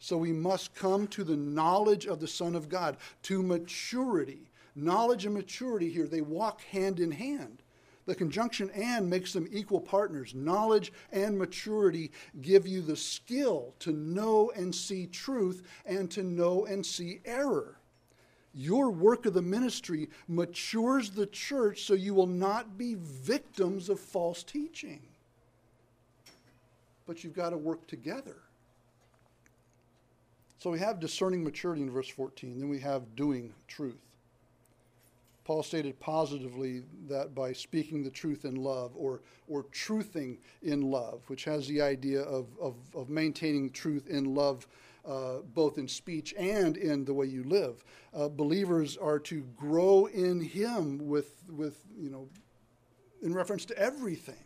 So 0.00 0.16
we 0.16 0.32
must 0.32 0.74
come 0.74 1.06
to 1.08 1.24
the 1.24 1.36
knowledge 1.36 2.06
of 2.06 2.20
the 2.20 2.28
Son 2.28 2.54
of 2.54 2.68
God, 2.68 2.98
to 3.24 3.42
maturity. 3.42 4.50
Knowledge 4.76 5.24
and 5.24 5.34
maturity 5.34 5.90
here, 5.90 6.06
they 6.06 6.20
walk 6.20 6.62
hand 6.62 7.00
in 7.00 7.10
hand. 7.10 7.62
The 8.06 8.14
conjunction 8.14 8.70
and 8.70 9.10
makes 9.10 9.32
them 9.32 9.48
equal 9.50 9.80
partners. 9.80 10.34
Knowledge 10.34 10.92
and 11.12 11.36
maturity 11.36 12.12
give 12.40 12.66
you 12.66 12.80
the 12.80 12.96
skill 12.96 13.74
to 13.80 13.92
know 13.92 14.50
and 14.54 14.74
see 14.74 15.06
truth 15.06 15.62
and 15.84 16.10
to 16.12 16.22
know 16.22 16.64
and 16.64 16.86
see 16.86 17.20
error. 17.24 17.77
Your 18.60 18.90
work 18.90 19.24
of 19.24 19.34
the 19.34 19.42
ministry 19.42 20.08
matures 20.26 21.10
the 21.10 21.26
church 21.26 21.84
so 21.84 21.94
you 21.94 22.12
will 22.12 22.26
not 22.26 22.76
be 22.76 22.96
victims 22.98 23.88
of 23.88 24.00
false 24.00 24.42
teaching. 24.42 25.00
But 27.06 27.22
you've 27.22 27.36
got 27.36 27.50
to 27.50 27.56
work 27.56 27.86
together. 27.86 28.34
So 30.58 30.72
we 30.72 30.80
have 30.80 30.98
discerning 30.98 31.44
maturity 31.44 31.82
in 31.82 31.90
verse 31.92 32.08
14, 32.08 32.58
then 32.58 32.68
we 32.68 32.80
have 32.80 33.14
doing 33.14 33.54
truth. 33.68 34.02
Paul 35.44 35.62
stated 35.62 36.00
positively 36.00 36.82
that 37.08 37.36
by 37.36 37.52
speaking 37.52 38.02
the 38.02 38.10
truth 38.10 38.44
in 38.44 38.56
love 38.56 38.90
or, 38.96 39.20
or 39.46 39.66
truthing 39.72 40.38
in 40.62 40.80
love, 40.80 41.22
which 41.28 41.44
has 41.44 41.68
the 41.68 41.80
idea 41.80 42.22
of, 42.22 42.48
of, 42.60 42.74
of 42.92 43.08
maintaining 43.08 43.70
truth 43.70 44.08
in 44.08 44.34
love 44.34 44.66
uh, 45.08 45.38
both 45.54 45.78
in 45.78 45.88
speech 45.88 46.34
and 46.38 46.76
in 46.76 47.04
the 47.04 47.14
way 47.14 47.26
you 47.26 47.42
live. 47.44 47.82
Uh, 48.14 48.28
believers 48.28 48.96
are 48.96 49.18
to 49.18 49.40
grow 49.56 50.06
in 50.06 50.40
Him 50.40 51.08
with, 51.08 51.44
with, 51.50 51.82
you 51.98 52.10
know, 52.10 52.28
in 53.22 53.32
reference 53.32 53.64
to 53.66 53.78
everything. 53.78 54.44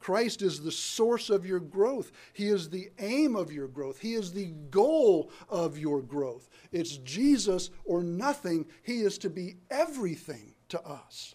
Christ 0.00 0.42
is 0.42 0.60
the 0.60 0.72
source 0.72 1.28
of 1.30 1.44
your 1.46 1.60
growth. 1.60 2.12
He 2.32 2.48
is 2.48 2.70
the 2.70 2.90
aim 2.98 3.34
of 3.36 3.52
your 3.52 3.66
growth. 3.68 3.98
He 3.98 4.14
is 4.14 4.32
the 4.32 4.52
goal 4.70 5.30
of 5.48 5.78
your 5.78 6.02
growth. 6.02 6.48
It's 6.72 6.98
Jesus 6.98 7.70
or 7.84 8.02
nothing. 8.02 8.66
He 8.82 9.00
is 9.00 9.18
to 9.18 9.30
be 9.30 9.56
everything 9.70 10.54
to 10.68 10.80
us. 10.82 11.34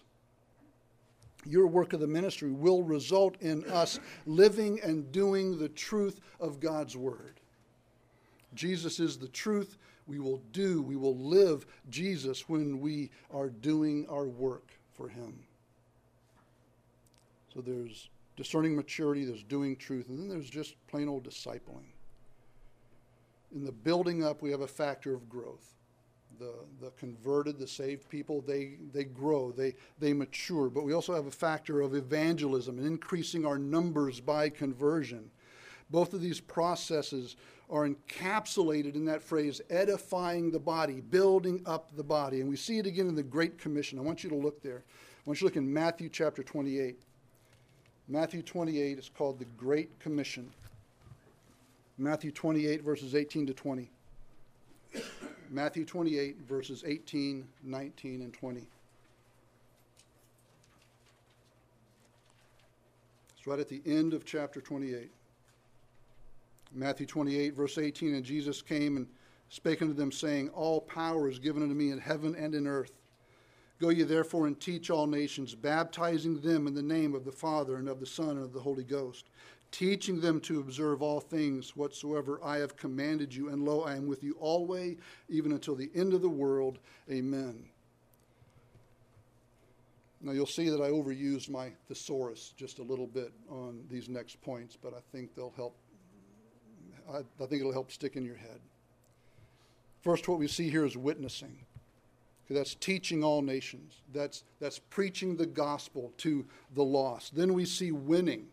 Your 1.46 1.66
work 1.66 1.92
of 1.92 2.00
the 2.00 2.06
ministry 2.06 2.50
will 2.50 2.82
result 2.82 3.36
in 3.40 3.64
us 3.70 4.00
living 4.24 4.80
and 4.82 5.12
doing 5.12 5.58
the 5.58 5.68
truth 5.68 6.20
of 6.40 6.58
God's 6.58 6.96
Word. 6.96 7.40
Jesus 8.54 9.00
is 9.00 9.18
the 9.18 9.28
truth. 9.28 9.78
We 10.06 10.18
will 10.18 10.42
do, 10.52 10.82
we 10.82 10.96
will 10.96 11.16
live 11.16 11.66
Jesus 11.88 12.48
when 12.48 12.80
we 12.80 13.10
are 13.32 13.48
doing 13.48 14.06
our 14.10 14.26
work 14.26 14.72
for 14.92 15.08
Him. 15.08 15.34
So 17.52 17.60
there's 17.60 18.10
discerning 18.36 18.76
maturity, 18.76 19.24
there's 19.24 19.44
doing 19.44 19.76
truth, 19.76 20.08
and 20.08 20.18
then 20.18 20.28
there's 20.28 20.50
just 20.50 20.74
plain 20.88 21.08
old 21.08 21.24
discipling. 21.24 21.86
In 23.54 23.64
the 23.64 23.72
building 23.72 24.24
up, 24.24 24.42
we 24.42 24.50
have 24.50 24.62
a 24.62 24.66
factor 24.66 25.14
of 25.14 25.28
growth. 25.28 25.70
The, 26.40 26.52
the 26.80 26.90
converted, 26.98 27.60
the 27.60 27.68
saved 27.68 28.08
people, 28.08 28.40
they, 28.40 28.78
they 28.92 29.04
grow, 29.04 29.52
they, 29.52 29.76
they 30.00 30.12
mature. 30.12 30.68
But 30.68 30.82
we 30.82 30.92
also 30.92 31.14
have 31.14 31.26
a 31.26 31.30
factor 31.30 31.80
of 31.80 31.94
evangelism 31.94 32.78
and 32.78 32.86
increasing 32.88 33.46
our 33.46 33.56
numbers 33.56 34.18
by 34.20 34.48
conversion. 34.48 35.30
Both 35.90 36.14
of 36.14 36.20
these 36.20 36.40
processes 36.40 37.36
are 37.70 37.88
encapsulated 37.88 38.94
in 38.94 39.04
that 39.06 39.22
phrase, 39.22 39.60
edifying 39.70 40.50
the 40.50 40.58
body, 40.58 41.00
building 41.00 41.62
up 41.66 41.94
the 41.96 42.04
body. 42.04 42.40
And 42.40 42.48
we 42.48 42.56
see 42.56 42.78
it 42.78 42.86
again 42.86 43.08
in 43.08 43.14
the 43.14 43.22
Great 43.22 43.58
Commission. 43.58 43.98
I 43.98 44.02
want 44.02 44.22
you 44.22 44.30
to 44.30 44.36
look 44.36 44.62
there. 44.62 44.82
I 44.84 45.22
want 45.24 45.40
you 45.40 45.48
to 45.48 45.54
look 45.54 45.56
in 45.56 45.72
Matthew 45.72 46.08
chapter 46.08 46.42
28. 46.42 46.96
Matthew 48.08 48.42
28 48.42 48.98
is 48.98 49.10
called 49.16 49.38
the 49.38 49.46
Great 49.56 49.98
Commission. 49.98 50.50
Matthew 51.96 52.32
28, 52.32 52.82
verses 52.82 53.14
18 53.14 53.46
to 53.46 53.54
20. 53.54 53.90
Matthew 55.50 55.84
28, 55.84 56.42
verses 56.42 56.82
18, 56.86 57.46
19, 57.62 58.22
and 58.22 58.32
20. 58.32 58.66
It's 63.36 63.46
right 63.46 63.58
at 63.58 63.68
the 63.68 63.80
end 63.86 64.12
of 64.12 64.24
chapter 64.24 64.60
28. 64.60 65.10
Matthew 66.74 67.06
28, 67.06 67.54
verse 67.54 67.78
18, 67.78 68.14
and 68.14 68.24
Jesus 68.24 68.60
came 68.60 68.96
and 68.96 69.06
spake 69.48 69.80
unto 69.80 69.94
them, 69.94 70.10
saying, 70.10 70.48
All 70.50 70.80
power 70.80 71.28
is 71.28 71.38
given 71.38 71.62
unto 71.62 71.74
me 71.74 71.90
in 71.90 71.98
heaven 71.98 72.34
and 72.34 72.54
in 72.54 72.66
earth. 72.66 72.92
Go 73.80 73.88
ye 73.90 74.02
therefore 74.02 74.46
and 74.46 74.58
teach 74.58 74.90
all 74.90 75.06
nations, 75.06 75.54
baptizing 75.54 76.40
them 76.40 76.66
in 76.66 76.74
the 76.74 76.82
name 76.82 77.14
of 77.14 77.24
the 77.24 77.32
Father 77.32 77.76
and 77.76 77.88
of 77.88 78.00
the 78.00 78.06
Son 78.06 78.30
and 78.30 78.44
of 78.44 78.52
the 78.52 78.60
Holy 78.60 78.84
Ghost, 78.84 79.30
teaching 79.70 80.20
them 80.20 80.40
to 80.40 80.60
observe 80.60 81.02
all 81.02 81.20
things 81.20 81.76
whatsoever 81.76 82.40
I 82.42 82.58
have 82.58 82.76
commanded 82.76 83.34
you. 83.34 83.48
And 83.48 83.64
lo, 83.64 83.82
I 83.82 83.96
am 83.96 84.06
with 84.06 84.22
you 84.22 84.36
always, 84.40 84.98
even 85.28 85.52
until 85.52 85.74
the 85.74 85.90
end 85.94 86.14
of 86.14 86.22
the 86.22 86.28
world. 86.28 86.78
Amen. 87.10 87.64
Now 90.20 90.32
you'll 90.32 90.46
see 90.46 90.70
that 90.70 90.80
I 90.80 90.88
overused 90.88 91.50
my 91.50 91.70
thesaurus 91.86 92.54
just 92.56 92.78
a 92.78 92.82
little 92.82 93.06
bit 93.06 93.32
on 93.50 93.84
these 93.90 94.08
next 94.08 94.40
points, 94.40 94.78
but 94.80 94.94
I 94.94 95.00
think 95.12 95.34
they'll 95.34 95.52
help. 95.54 95.76
I, 97.12 97.18
I 97.18 97.46
think 97.46 97.60
it'll 97.60 97.72
help 97.72 97.90
stick 97.90 98.16
in 98.16 98.24
your 98.24 98.36
head. 98.36 98.60
First, 100.02 100.28
what 100.28 100.38
we 100.38 100.48
see 100.48 100.68
here 100.68 100.84
is 100.84 100.96
witnessing. 100.96 101.56
That's 102.50 102.74
teaching 102.74 103.24
all 103.24 103.40
nations. 103.40 104.02
That's, 104.12 104.44
that's 104.60 104.78
preaching 104.78 105.36
the 105.36 105.46
gospel 105.46 106.12
to 106.18 106.44
the 106.74 106.84
lost. 106.84 107.34
Then 107.34 107.54
we 107.54 107.64
see 107.64 107.90
winning, 107.90 108.48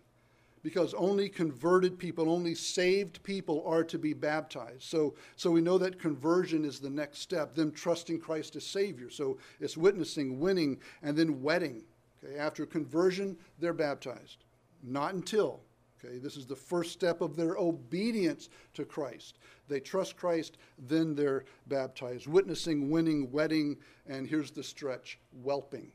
because 0.64 0.94
only 0.94 1.28
converted 1.28 2.00
people, 2.00 2.30
only 2.30 2.56
saved 2.56 3.22
people 3.24 3.64
are 3.66 3.84
to 3.84 4.00
be 4.00 4.14
baptized. 4.14 4.84
So, 4.84 5.16
so 5.36 5.52
we 5.52 5.60
know 5.60 5.78
that 5.78 6.00
conversion 6.00 6.64
is 6.64 6.80
the 6.80 6.90
next 6.90 7.20
step, 7.20 7.54
them 7.54 7.72
trusting 7.72 8.20
Christ 8.22 8.56
as 8.56 8.66
Savior. 8.66 9.10
So 9.10 9.38
it's 9.60 9.76
witnessing, 9.76 10.40
winning, 10.40 10.80
and 11.04 11.18
then 11.18 11.42
wedding. 11.42 11.84
Okay, 12.24 12.38
after 12.38 12.66
conversion, 12.66 13.36
they're 13.60 13.74
baptized. 13.74 14.46
Not 14.84 15.16
until. 15.16 15.60
Okay, 16.04 16.18
this 16.18 16.36
is 16.36 16.46
the 16.46 16.56
first 16.56 16.92
step 16.92 17.22
of 17.22 17.36
their 17.36 17.58
obedience 17.58 18.50
to 18.74 18.86
Christ. 18.86 19.38
They 19.68 19.80
trust 19.80 20.18
Christ, 20.18 20.58
then 20.88 21.16
they're 21.16 21.46
baptized. 21.68 22.28
Witnessing, 22.28 22.90
winning, 22.90 23.32
wedding, 23.32 23.78
and 24.08 24.28
here's 24.28 24.52
the 24.52 24.64
stretch 24.64 25.20
whelping. 25.44 25.92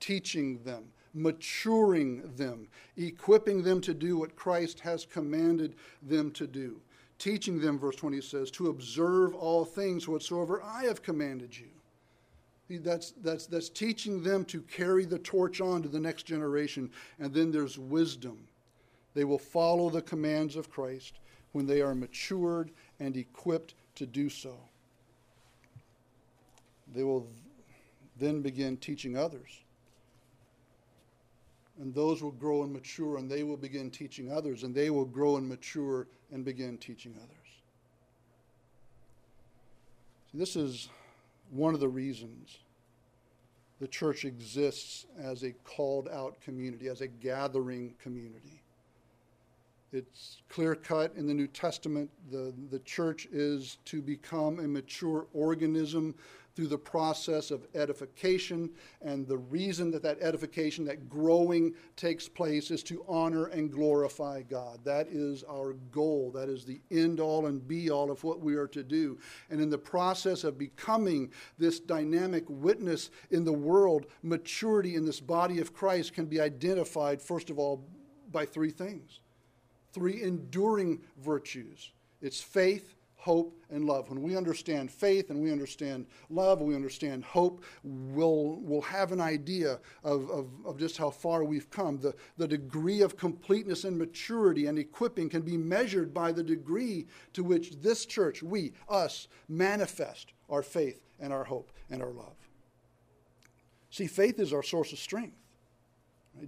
Teaching 0.00 0.62
them, 0.62 0.84
maturing 1.14 2.22
them, 2.36 2.68
equipping 2.96 3.62
them 3.62 3.80
to 3.80 3.94
do 3.94 4.16
what 4.16 4.36
Christ 4.36 4.80
has 4.80 5.04
commanded 5.04 5.74
them 6.02 6.30
to 6.32 6.46
do. 6.46 6.80
Teaching 7.18 7.60
them, 7.60 7.78
verse 7.78 7.96
20 7.96 8.20
says, 8.20 8.50
to 8.52 8.68
observe 8.68 9.34
all 9.34 9.64
things 9.64 10.06
whatsoever 10.06 10.62
I 10.62 10.84
have 10.84 11.02
commanded 11.02 11.56
you. 11.58 11.68
That's, 12.80 13.12
that's, 13.22 13.46
that's 13.46 13.70
teaching 13.70 14.22
them 14.22 14.44
to 14.46 14.60
carry 14.62 15.04
the 15.04 15.18
torch 15.18 15.60
on 15.60 15.82
to 15.82 15.88
the 15.88 16.00
next 16.00 16.24
generation. 16.24 16.90
And 17.18 17.32
then 17.32 17.50
there's 17.50 17.78
wisdom. 17.78 18.47
They 19.18 19.24
will 19.24 19.36
follow 19.36 19.90
the 19.90 20.00
commands 20.00 20.54
of 20.54 20.70
Christ 20.70 21.18
when 21.50 21.66
they 21.66 21.80
are 21.80 21.92
matured 21.92 22.70
and 23.00 23.16
equipped 23.16 23.74
to 23.96 24.06
do 24.06 24.28
so. 24.28 24.56
They 26.94 27.02
will 27.02 27.26
then 28.20 28.42
begin 28.42 28.76
teaching 28.76 29.16
others. 29.16 29.50
And 31.80 31.92
those 31.92 32.22
will 32.22 32.30
grow 32.30 32.62
and 32.62 32.72
mature, 32.72 33.16
and 33.16 33.28
they 33.28 33.42
will 33.42 33.56
begin 33.56 33.90
teaching 33.90 34.30
others, 34.30 34.62
and 34.62 34.72
they 34.72 34.88
will 34.88 35.04
grow 35.04 35.36
and 35.36 35.48
mature 35.48 36.06
and 36.30 36.44
begin 36.44 36.78
teaching 36.78 37.16
others. 37.16 37.48
See, 40.30 40.38
this 40.38 40.54
is 40.54 40.90
one 41.50 41.74
of 41.74 41.80
the 41.80 41.88
reasons 41.88 42.58
the 43.80 43.88
church 43.88 44.24
exists 44.24 45.06
as 45.20 45.42
a 45.42 45.50
called 45.64 46.08
out 46.08 46.40
community, 46.40 46.86
as 46.86 47.00
a 47.00 47.08
gathering 47.08 47.94
community. 48.00 48.62
It's 49.92 50.42
clear 50.48 50.74
cut 50.74 51.14
in 51.16 51.26
the 51.26 51.34
New 51.34 51.46
Testament. 51.46 52.10
The, 52.30 52.52
the 52.70 52.80
church 52.80 53.26
is 53.32 53.78
to 53.86 54.02
become 54.02 54.58
a 54.58 54.68
mature 54.68 55.26
organism 55.32 56.14
through 56.54 56.66
the 56.66 56.76
process 56.76 57.50
of 57.50 57.66
edification. 57.74 58.68
And 59.00 59.26
the 59.26 59.38
reason 59.38 59.90
that 59.92 60.02
that 60.02 60.20
edification, 60.20 60.84
that 60.86 61.08
growing 61.08 61.72
takes 61.96 62.28
place, 62.28 62.70
is 62.70 62.82
to 62.82 63.04
honor 63.08 63.46
and 63.46 63.70
glorify 63.72 64.42
God. 64.42 64.80
That 64.84 65.06
is 65.06 65.42
our 65.44 65.74
goal. 65.92 66.32
That 66.34 66.48
is 66.48 66.64
the 66.64 66.80
end 66.90 67.20
all 67.20 67.46
and 67.46 67.66
be 67.66 67.90
all 67.90 68.10
of 68.10 68.24
what 68.24 68.40
we 68.40 68.56
are 68.56 68.66
to 68.66 68.82
do. 68.82 69.18
And 69.48 69.60
in 69.60 69.70
the 69.70 69.78
process 69.78 70.44
of 70.44 70.58
becoming 70.58 71.30
this 71.58 71.80
dynamic 71.80 72.44
witness 72.48 73.10
in 73.30 73.44
the 73.44 73.52
world, 73.52 74.06
maturity 74.22 74.96
in 74.96 75.06
this 75.06 75.20
body 75.20 75.60
of 75.60 75.72
Christ 75.72 76.12
can 76.12 76.26
be 76.26 76.40
identified, 76.40 77.22
first 77.22 77.48
of 77.48 77.58
all, 77.58 77.88
by 78.32 78.44
three 78.44 78.70
things 78.70 79.20
three 79.98 80.22
enduring 80.22 81.00
virtues 81.18 81.90
it's 82.20 82.40
faith, 82.40 82.94
hope, 83.14 83.56
and 83.70 83.84
love. 83.84 84.08
When 84.08 84.22
we 84.22 84.36
understand 84.36 84.90
faith 84.90 85.30
and 85.30 85.40
we 85.40 85.52
understand 85.52 86.06
love 86.30 86.60
we 86.60 86.74
understand 86.74 87.24
hope, 87.24 87.62
we'll, 87.84 88.58
we'll 88.60 88.80
have 88.80 89.12
an 89.12 89.20
idea 89.20 89.78
of, 90.02 90.28
of, 90.30 90.48
of 90.64 90.78
just 90.78 90.96
how 90.96 91.10
far 91.10 91.44
we've 91.44 91.70
come. 91.70 91.98
The, 92.00 92.14
the 92.36 92.48
degree 92.48 93.02
of 93.02 93.16
completeness 93.16 93.84
and 93.84 93.96
maturity 93.96 94.66
and 94.66 94.80
equipping 94.80 95.28
can 95.28 95.42
be 95.42 95.56
measured 95.56 96.12
by 96.12 96.32
the 96.32 96.42
degree 96.42 97.06
to 97.34 97.44
which 97.44 97.80
this 97.80 98.04
church, 98.04 98.42
we, 98.42 98.72
us, 98.88 99.28
manifest 99.48 100.32
our 100.50 100.62
faith 100.62 101.04
and 101.20 101.32
our 101.32 101.44
hope 101.44 101.70
and 101.90 102.02
our 102.02 102.10
love. 102.10 102.34
See, 103.90 104.08
faith 104.08 104.40
is 104.40 104.52
our 104.52 104.62
source 104.62 104.92
of 104.92 104.98
strength. 104.98 105.36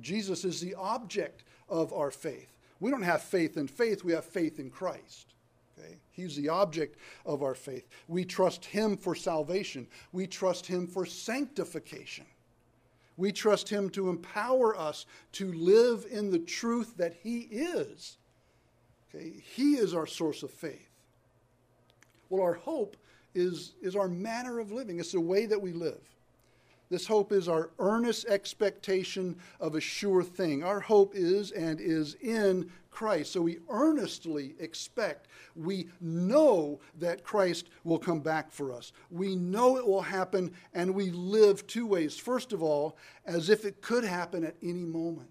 Jesus 0.00 0.44
is 0.44 0.60
the 0.60 0.74
object 0.74 1.44
of 1.68 1.92
our 1.92 2.10
faith. 2.10 2.52
We 2.80 2.90
don't 2.90 3.02
have 3.02 3.22
faith 3.22 3.56
in 3.56 3.68
faith, 3.68 4.02
we 4.02 4.12
have 4.12 4.24
faith 4.24 4.58
in 4.58 4.70
Christ. 4.70 5.34
Okay? 5.78 5.98
He's 6.10 6.36
the 6.36 6.48
object 6.48 6.98
of 7.26 7.42
our 7.42 7.54
faith. 7.54 7.86
We 8.08 8.24
trust 8.24 8.64
Him 8.64 8.96
for 8.96 9.14
salvation, 9.14 9.86
we 10.12 10.26
trust 10.26 10.66
Him 10.66 10.86
for 10.86 11.06
sanctification. 11.06 12.26
We 13.16 13.32
trust 13.32 13.68
Him 13.68 13.90
to 13.90 14.08
empower 14.08 14.74
us 14.76 15.04
to 15.32 15.52
live 15.52 16.06
in 16.10 16.30
the 16.30 16.38
truth 16.38 16.96
that 16.96 17.14
He 17.22 17.40
is. 17.40 18.16
Okay? 19.14 19.42
He 19.54 19.74
is 19.74 19.92
our 19.94 20.06
source 20.06 20.42
of 20.42 20.50
faith. 20.50 20.88
Well, 22.30 22.42
our 22.42 22.54
hope 22.54 22.96
is, 23.34 23.74
is 23.82 23.94
our 23.94 24.08
manner 24.08 24.58
of 24.58 24.72
living, 24.72 24.98
it's 24.98 25.12
the 25.12 25.20
way 25.20 25.46
that 25.46 25.60
we 25.60 25.72
live. 25.72 26.00
This 26.90 27.06
hope 27.06 27.30
is 27.30 27.48
our 27.48 27.70
earnest 27.78 28.26
expectation 28.26 29.36
of 29.60 29.76
a 29.76 29.80
sure 29.80 30.24
thing. 30.24 30.64
Our 30.64 30.80
hope 30.80 31.12
is 31.14 31.52
and 31.52 31.80
is 31.80 32.14
in 32.14 32.68
Christ. 32.90 33.32
So 33.32 33.42
we 33.42 33.58
earnestly 33.68 34.56
expect, 34.58 35.28
we 35.54 35.88
know 36.00 36.80
that 36.98 37.22
Christ 37.22 37.68
will 37.84 38.00
come 38.00 38.18
back 38.18 38.50
for 38.50 38.72
us. 38.72 38.92
We 39.08 39.36
know 39.36 39.76
it 39.76 39.86
will 39.86 40.02
happen, 40.02 40.52
and 40.74 40.92
we 40.92 41.12
live 41.12 41.64
two 41.68 41.86
ways. 41.86 42.18
First 42.18 42.52
of 42.52 42.60
all, 42.60 42.96
as 43.24 43.50
if 43.50 43.64
it 43.64 43.80
could 43.80 44.04
happen 44.04 44.44
at 44.44 44.56
any 44.60 44.84
moment. 44.84 45.30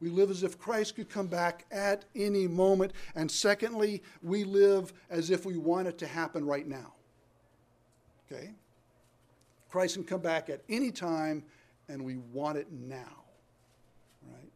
We 0.00 0.08
live 0.08 0.30
as 0.30 0.44
if 0.44 0.58
Christ 0.58 0.96
could 0.96 1.10
come 1.10 1.26
back 1.26 1.66
at 1.70 2.06
any 2.14 2.46
moment. 2.46 2.92
And 3.14 3.30
secondly, 3.30 4.02
we 4.22 4.44
live 4.44 4.94
as 5.10 5.30
if 5.30 5.44
we 5.44 5.58
want 5.58 5.88
it 5.88 5.98
to 5.98 6.06
happen 6.06 6.46
right 6.46 6.66
now. 6.66 6.94
Okay? 8.32 8.52
Christ 9.68 9.94
can 9.94 10.04
come 10.04 10.20
back 10.20 10.48
at 10.48 10.62
any 10.68 10.90
time, 10.90 11.42
and 11.88 12.04
we 12.04 12.16
want 12.16 12.58
it 12.58 12.70
now. 12.72 13.24
Right? 14.26 14.50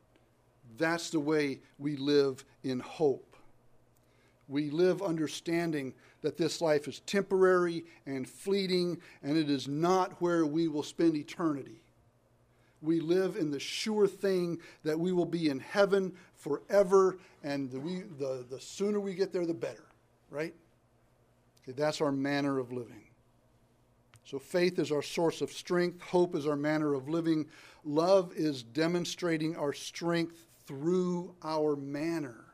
That's 0.79 1.11
the 1.11 1.21
way 1.21 1.61
we 1.79 1.97
live 1.97 2.45
in 2.65 2.81
hope. 2.81 3.37
We 4.49 4.71
live 4.71 5.03
understanding 5.03 5.95
that 6.23 6.37
this 6.37 6.61
life 6.61 6.89
is 6.89 7.01
temporary 7.01 7.85
and 8.07 8.29
fleeting, 8.29 9.01
and 9.23 9.37
it 9.37 9.51
is 9.51 9.69
not 9.69 10.21
where 10.21 10.47
we 10.47 10.69
will 10.69 10.83
spend 10.83 11.17
eternity. 11.17 11.83
We 12.81 13.01
live 13.01 13.37
in 13.37 13.51
the 13.51 13.61
sure 13.61 14.07
thing 14.07 14.59
that 14.83 14.99
we 14.99 15.13
will 15.13 15.27
be 15.27 15.49
in 15.49 15.61
heaven 15.61 16.13
forever, 16.35 17.19
and 17.45 17.71
the, 17.71 17.79
we, 17.79 18.03
the, 18.19 18.45
the 18.51 18.61
sooner 18.61 18.99
we 18.99 19.15
get 19.15 19.33
there, 19.33 19.47
the 19.47 19.55
better, 19.55 19.87
right? 20.31 20.55
Okay, 21.63 21.73
that's 21.73 22.01
our 22.01 22.13
manner 22.13 22.59
of 22.59 22.73
living. 22.73 23.05
So 24.25 24.39
faith 24.39 24.79
is 24.79 24.93
our 24.93 25.03
source 25.03 25.41
of 25.41 25.53
strength, 25.53 26.01
hope 26.01 26.35
is 26.35 26.47
our 26.47 26.57
manner 26.57 26.95
of 26.95 27.09
living, 27.09 27.47
love 27.85 28.33
is 28.35 28.63
demonstrating 28.63 29.57
our 29.57 29.73
strength 29.73 30.47
through 30.67 31.35
our 31.43 31.77
manner. 31.77 32.45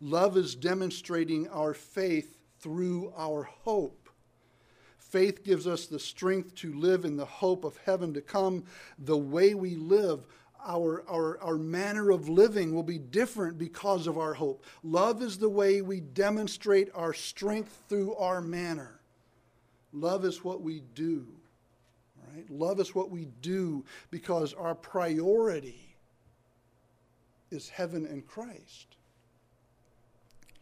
Love 0.00 0.36
is 0.36 0.54
demonstrating 0.54 1.48
our 1.48 1.72
faith 1.72 2.38
through 2.60 3.12
our 3.16 3.44
hope. 3.44 4.10
Faith 4.98 5.44
gives 5.44 5.66
us 5.66 5.86
the 5.86 5.98
strength 5.98 6.54
to 6.56 6.72
live 6.74 7.04
in 7.04 7.16
the 7.16 7.24
hope 7.24 7.64
of 7.64 7.78
heaven 7.78 8.12
to 8.12 8.20
come. 8.20 8.64
The 8.98 9.16
way 9.16 9.54
we 9.54 9.76
live, 9.76 10.26
our, 10.66 11.04
our, 11.08 11.40
our 11.40 11.56
manner 11.56 12.10
of 12.10 12.28
living 12.28 12.74
will 12.74 12.82
be 12.82 12.98
different 12.98 13.56
because 13.56 14.06
of 14.06 14.18
our 14.18 14.34
hope. 14.34 14.64
Love 14.82 15.22
is 15.22 15.38
the 15.38 15.48
way 15.48 15.80
we 15.80 16.00
demonstrate 16.00 16.90
our 16.94 17.14
strength 17.14 17.82
through 17.88 18.14
our 18.16 18.42
manner. 18.42 18.95
Love 19.92 20.24
is 20.24 20.44
what 20.44 20.62
we 20.62 20.82
do. 20.94 21.26
Right? 22.34 22.48
Love 22.50 22.80
is 22.80 22.94
what 22.94 23.10
we 23.10 23.28
do 23.40 23.84
because 24.10 24.52
our 24.54 24.74
priority 24.74 25.96
is 27.50 27.68
heaven 27.68 28.06
and 28.06 28.26
Christ. 28.26 28.96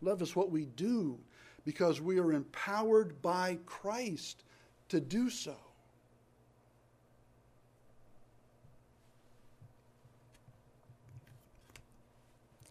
Love 0.01 0.21
is 0.23 0.37
what 0.37 0.51
we 0.51 0.67
do 0.67 1.19
because 1.65 2.01
we 2.01 2.19
are 2.19 2.33
empowered 2.33 3.21
by 3.23 3.59
Christ 3.65 4.45
to 4.91 5.01
do 5.01 5.31
so. 5.31 5.57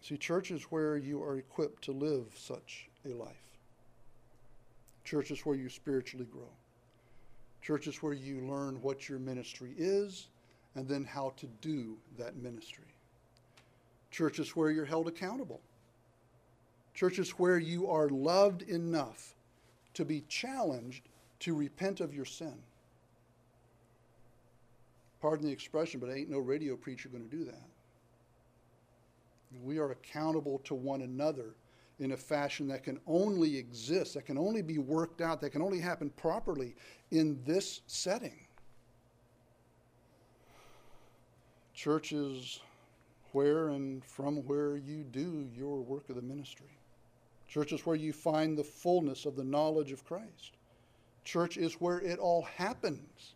See, 0.02 0.18
church 0.18 0.50
is 0.50 0.64
where 0.64 0.98
you 0.98 1.22
are 1.22 1.38
equipped 1.38 1.84
to 1.84 1.92
live 1.92 2.26
such 2.36 2.90
a 3.06 3.14
life. 3.14 3.53
Church 5.04 5.30
is 5.30 5.40
where 5.40 5.56
you 5.56 5.68
spiritually 5.68 6.26
grow. 6.30 6.50
Church 7.62 7.86
is 7.86 8.02
where 8.02 8.12
you 8.12 8.40
learn 8.40 8.80
what 8.82 9.08
your 9.08 9.18
ministry 9.18 9.72
is 9.76 10.28
and 10.74 10.88
then 10.88 11.04
how 11.04 11.32
to 11.36 11.46
do 11.60 11.96
that 12.18 12.36
ministry. 12.36 12.84
Church 14.10 14.38
is 14.38 14.56
where 14.56 14.70
you're 14.70 14.84
held 14.84 15.08
accountable. 15.08 15.60
Church 16.94 17.18
is 17.18 17.30
where 17.30 17.58
you 17.58 17.88
are 17.88 18.08
loved 18.08 18.62
enough 18.62 19.34
to 19.94 20.04
be 20.04 20.22
challenged 20.28 21.08
to 21.40 21.54
repent 21.54 22.00
of 22.00 22.14
your 22.14 22.24
sin. 22.24 22.54
Pardon 25.20 25.46
the 25.46 25.52
expression, 25.52 26.00
but 26.00 26.10
ain't 26.10 26.30
no 26.30 26.38
radio 26.38 26.76
preacher 26.76 27.08
going 27.08 27.28
to 27.28 27.36
do 27.36 27.44
that. 27.44 27.62
We 29.62 29.78
are 29.78 29.90
accountable 29.92 30.58
to 30.64 30.74
one 30.74 31.02
another 31.02 31.54
in 32.00 32.12
a 32.12 32.16
fashion 32.16 32.66
that 32.68 32.82
can 32.82 32.98
only 33.06 33.56
exist, 33.56 34.14
that 34.14 34.26
can 34.26 34.36
only 34.36 34.62
be 34.62 34.78
worked 34.78 35.20
out, 35.20 35.40
that 35.40 35.50
can 35.50 35.62
only 35.62 35.78
happen 35.78 36.10
properly 36.10 36.74
in 37.10 37.40
this 37.44 37.82
setting. 37.86 38.46
Church 41.72 42.12
is 42.12 42.60
where 43.32 43.68
and 43.68 44.04
from 44.04 44.36
where 44.46 44.76
you 44.76 45.04
do 45.04 45.48
your 45.54 45.80
work 45.80 46.08
of 46.08 46.16
the 46.16 46.22
ministry. 46.22 46.78
Church 47.48 47.72
is 47.72 47.84
where 47.84 47.96
you 47.96 48.12
find 48.12 48.56
the 48.56 48.64
fullness 48.64 49.26
of 49.26 49.36
the 49.36 49.44
knowledge 49.44 49.92
of 49.92 50.04
Christ. 50.04 50.56
Church 51.24 51.56
is 51.56 51.74
where 51.74 52.00
it 52.00 52.18
all 52.18 52.42
happens. 52.42 53.34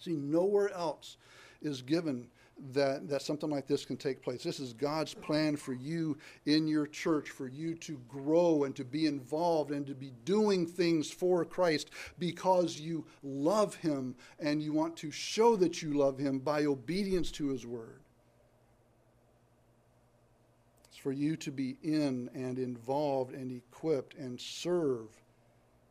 See, 0.00 0.14
nowhere 0.14 0.72
else 0.72 1.16
is 1.62 1.82
given 1.82 2.28
that, 2.72 3.08
that 3.08 3.22
something 3.22 3.50
like 3.50 3.66
this 3.66 3.84
can 3.84 3.96
take 3.96 4.22
place. 4.22 4.42
This 4.42 4.60
is 4.60 4.72
God's 4.72 5.14
plan 5.14 5.56
for 5.56 5.74
you 5.74 6.16
in 6.46 6.66
your 6.66 6.86
church, 6.86 7.30
for 7.30 7.48
you 7.48 7.74
to 7.76 8.00
grow 8.08 8.64
and 8.64 8.74
to 8.76 8.84
be 8.84 9.06
involved 9.06 9.70
and 9.70 9.86
to 9.86 9.94
be 9.94 10.12
doing 10.24 10.66
things 10.66 11.10
for 11.10 11.44
Christ 11.44 11.90
because 12.18 12.80
you 12.80 13.04
love 13.22 13.74
Him 13.74 14.14
and 14.38 14.62
you 14.62 14.72
want 14.72 14.96
to 14.98 15.10
show 15.10 15.56
that 15.56 15.82
you 15.82 15.92
love 15.94 16.18
Him 16.18 16.38
by 16.38 16.64
obedience 16.64 17.30
to 17.32 17.48
His 17.48 17.66
Word. 17.66 18.00
It's 20.88 20.96
for 20.96 21.12
you 21.12 21.36
to 21.36 21.50
be 21.50 21.76
in 21.82 22.30
and 22.34 22.58
involved 22.58 23.34
and 23.34 23.52
equipped 23.52 24.14
and 24.14 24.40
serve 24.40 25.08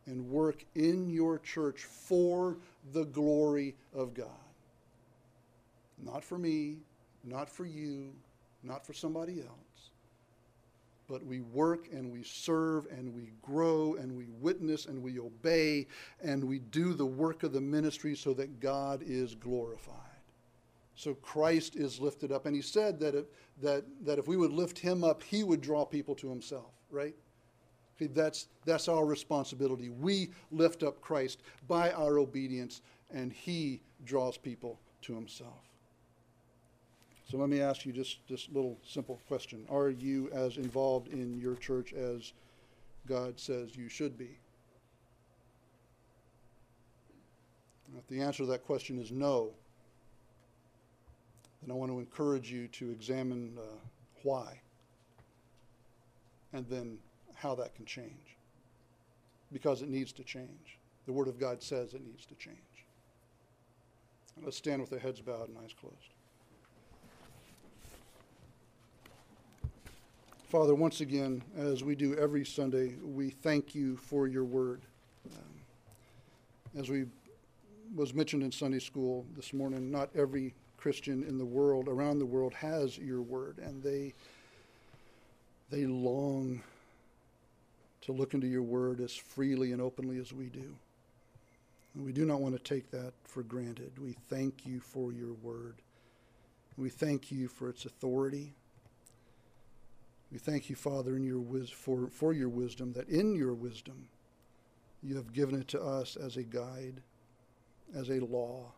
and 0.07 0.29
work 0.29 0.65
in 0.75 1.09
your 1.09 1.39
church 1.39 1.83
for 1.83 2.57
the 2.91 3.05
glory 3.05 3.75
of 3.93 4.13
God. 4.13 4.44
Not 6.03 6.23
for 6.23 6.37
me, 6.37 6.77
not 7.23 7.49
for 7.49 7.65
you, 7.65 8.13
not 8.63 8.85
for 8.85 8.93
somebody 8.93 9.41
else, 9.41 9.91
but 11.07 11.25
we 11.25 11.41
work 11.41 11.87
and 11.91 12.11
we 12.11 12.23
serve 12.23 12.87
and 12.91 13.13
we 13.13 13.31
grow 13.41 13.95
and 13.95 14.15
we 14.15 14.25
witness 14.41 14.87
and 14.87 15.01
we 15.01 15.19
obey 15.19 15.87
and 16.23 16.43
we 16.43 16.59
do 16.59 16.93
the 16.93 17.05
work 17.05 17.43
of 17.43 17.53
the 17.53 17.61
ministry 17.61 18.15
so 18.15 18.33
that 18.33 18.59
God 18.59 19.03
is 19.05 19.35
glorified. 19.35 19.93
So 20.95 21.13
Christ 21.15 21.75
is 21.75 21.99
lifted 21.99 22.31
up. 22.31 22.45
And 22.45 22.55
he 22.55 22.61
said 22.61 22.99
that 23.01 23.15
if, 23.15 23.25
that, 23.61 23.83
that 24.05 24.17
if 24.17 24.27
we 24.27 24.37
would 24.37 24.51
lift 24.51 24.79
him 24.79 25.03
up, 25.03 25.21
he 25.21 25.43
would 25.43 25.61
draw 25.61 25.85
people 25.85 26.15
to 26.15 26.29
himself, 26.29 26.71
right? 26.89 27.13
That's, 27.99 28.47
that's 28.65 28.87
our 28.87 29.05
responsibility. 29.05 29.89
We 29.89 30.31
lift 30.51 30.83
up 30.83 31.01
Christ 31.01 31.41
by 31.67 31.91
our 31.91 32.17
obedience, 32.17 32.81
and 33.13 33.31
he 33.31 33.81
draws 34.05 34.37
people 34.37 34.79
to 35.03 35.13
himself. 35.13 35.74
So 37.29 37.37
let 37.37 37.49
me 37.49 37.59
ask 37.59 37.85
you 37.85 37.91
just 37.91 38.19
this 38.29 38.47
little 38.53 38.77
simple 38.85 39.19
question. 39.27 39.65
Are 39.69 39.89
you 39.89 40.29
as 40.31 40.57
involved 40.57 41.07
in 41.07 41.39
your 41.39 41.55
church 41.55 41.91
as 41.93 42.33
God 43.07 43.39
says 43.39 43.75
you 43.75 43.89
should 43.89 44.17
be? 44.17 44.37
If 47.97 48.07
the 48.07 48.21
answer 48.21 48.43
to 48.43 48.47
that 48.47 48.65
question 48.65 48.99
is 48.99 49.11
no, 49.11 49.51
then 51.61 51.71
I 51.71 51.73
want 51.75 51.91
to 51.91 51.99
encourage 51.99 52.51
you 52.51 52.67
to 52.67 52.91
examine 52.91 53.57
uh, 53.57 53.77
why 54.23 54.59
and 56.53 56.67
then 56.69 56.97
how 57.35 57.55
that 57.55 57.73
can 57.75 57.85
change. 57.85 58.37
Because 59.51 59.81
it 59.81 59.89
needs 59.89 60.11
to 60.13 60.23
change. 60.23 60.79
The 61.05 61.13
Word 61.13 61.27
of 61.27 61.39
God 61.39 61.63
says 61.63 61.93
it 61.93 62.05
needs 62.05 62.25
to 62.27 62.35
change. 62.35 62.57
Let's 64.43 64.57
stand 64.57 64.81
with 64.81 64.91
our 64.93 64.99
heads 64.99 65.21
bowed 65.21 65.49
and 65.49 65.57
eyes 65.57 65.73
closed. 65.79 66.14
Father, 70.55 70.73
once 70.73 71.01
again, 71.01 71.43
as 71.57 71.83
we 71.83 71.95
do 71.95 72.15
every 72.15 72.45
Sunday, 72.45 72.95
we 73.03 73.29
thank 73.29 73.75
you 73.75 73.97
for 73.97 74.25
your 74.25 74.45
word. 74.45 74.83
Um, 75.29 76.79
as 76.79 76.89
we 76.89 77.07
was 77.93 78.13
mentioned 78.13 78.41
in 78.41 78.53
Sunday 78.53 78.79
school 78.79 79.25
this 79.35 79.51
morning, 79.51 79.91
not 79.91 80.09
every 80.15 80.53
Christian 80.77 81.25
in 81.25 81.37
the 81.37 81.43
world, 81.43 81.89
around 81.89 82.19
the 82.19 82.25
world, 82.25 82.53
has 82.53 82.97
your 82.97 83.21
word, 83.21 83.57
and 83.57 83.83
they 83.83 84.13
they 85.71 85.85
long 85.85 86.63
to 88.03 88.13
look 88.13 88.33
into 88.33 88.47
your 88.47 88.63
word 88.63 89.01
as 89.01 89.13
freely 89.13 89.73
and 89.73 89.81
openly 89.81 90.19
as 90.19 90.31
we 90.31 90.45
do. 90.45 90.73
And 91.95 92.05
we 92.05 92.13
do 92.13 92.23
not 92.23 92.39
want 92.39 92.55
to 92.55 92.63
take 92.63 92.89
that 92.91 93.11
for 93.25 93.43
granted. 93.43 93.91
We 93.99 94.15
thank 94.29 94.65
you 94.65 94.79
for 94.79 95.11
your 95.11 95.33
word. 95.33 95.75
We 96.77 96.87
thank 96.87 97.29
you 97.29 97.49
for 97.49 97.67
its 97.67 97.83
authority. 97.83 98.53
We 100.31 100.39
thank 100.39 100.69
you, 100.69 100.75
Father, 100.75 101.15
in 101.15 101.23
your 101.23 101.39
wis- 101.39 101.69
for, 101.69 102.09
for 102.09 102.33
your 102.33 102.49
wisdom, 102.49 102.93
that 102.93 103.09
in 103.09 103.35
your 103.35 103.53
wisdom 103.53 104.09
you 105.01 105.15
have 105.15 105.33
given 105.33 105.59
it 105.59 105.67
to 105.69 105.81
us 105.81 106.15
as 106.15 106.35
a 106.37 106.43
guide, 106.43 107.01
as 107.95 108.09
a 108.09 108.19
law, 108.19 108.71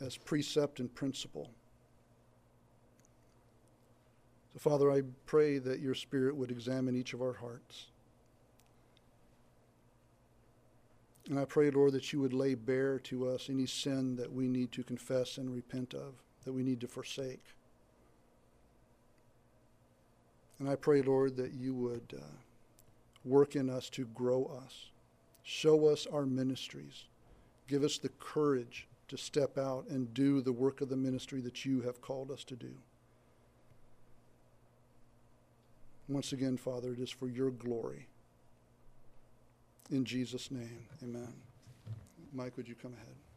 as 0.00 0.16
precept 0.16 0.78
and 0.78 0.94
principle. 0.94 1.50
So, 4.52 4.58
Father, 4.58 4.90
I 4.90 5.02
pray 5.26 5.58
that 5.58 5.80
your 5.80 5.94
Spirit 5.94 6.36
would 6.36 6.50
examine 6.50 6.94
each 6.94 7.14
of 7.14 7.22
our 7.22 7.32
hearts. 7.32 7.86
And 11.28 11.38
I 11.38 11.44
pray, 11.44 11.70
Lord, 11.70 11.92
that 11.92 12.12
you 12.12 12.20
would 12.20 12.32
lay 12.32 12.54
bare 12.54 12.98
to 13.00 13.28
us 13.28 13.50
any 13.50 13.66
sin 13.66 14.16
that 14.16 14.32
we 14.32 14.48
need 14.48 14.72
to 14.72 14.82
confess 14.82 15.36
and 15.36 15.52
repent 15.52 15.92
of, 15.92 16.14
that 16.44 16.52
we 16.52 16.62
need 16.62 16.80
to 16.80 16.88
forsake. 16.88 17.44
And 20.58 20.68
I 20.68 20.74
pray, 20.74 21.02
Lord, 21.02 21.36
that 21.36 21.52
you 21.52 21.74
would 21.74 22.14
uh, 22.16 22.24
work 23.24 23.54
in 23.54 23.70
us 23.70 23.88
to 23.90 24.06
grow 24.06 24.50
us, 24.64 24.90
show 25.42 25.86
us 25.86 26.06
our 26.12 26.26
ministries, 26.26 27.04
give 27.68 27.84
us 27.84 27.98
the 27.98 28.10
courage 28.20 28.86
to 29.08 29.16
step 29.16 29.56
out 29.56 29.86
and 29.88 30.12
do 30.12 30.40
the 30.40 30.52
work 30.52 30.80
of 30.80 30.88
the 30.88 30.96
ministry 30.96 31.40
that 31.40 31.64
you 31.64 31.80
have 31.82 32.00
called 32.00 32.30
us 32.30 32.44
to 32.44 32.56
do. 32.56 32.72
Once 36.08 36.32
again, 36.32 36.56
Father, 36.56 36.92
it 36.92 36.98
is 36.98 37.10
for 37.10 37.28
your 37.28 37.50
glory. 37.50 38.06
In 39.90 40.04
Jesus' 40.04 40.50
name, 40.50 40.86
amen. 41.02 41.32
Mike, 42.32 42.56
would 42.56 42.68
you 42.68 42.74
come 42.74 42.92
ahead? 42.92 43.27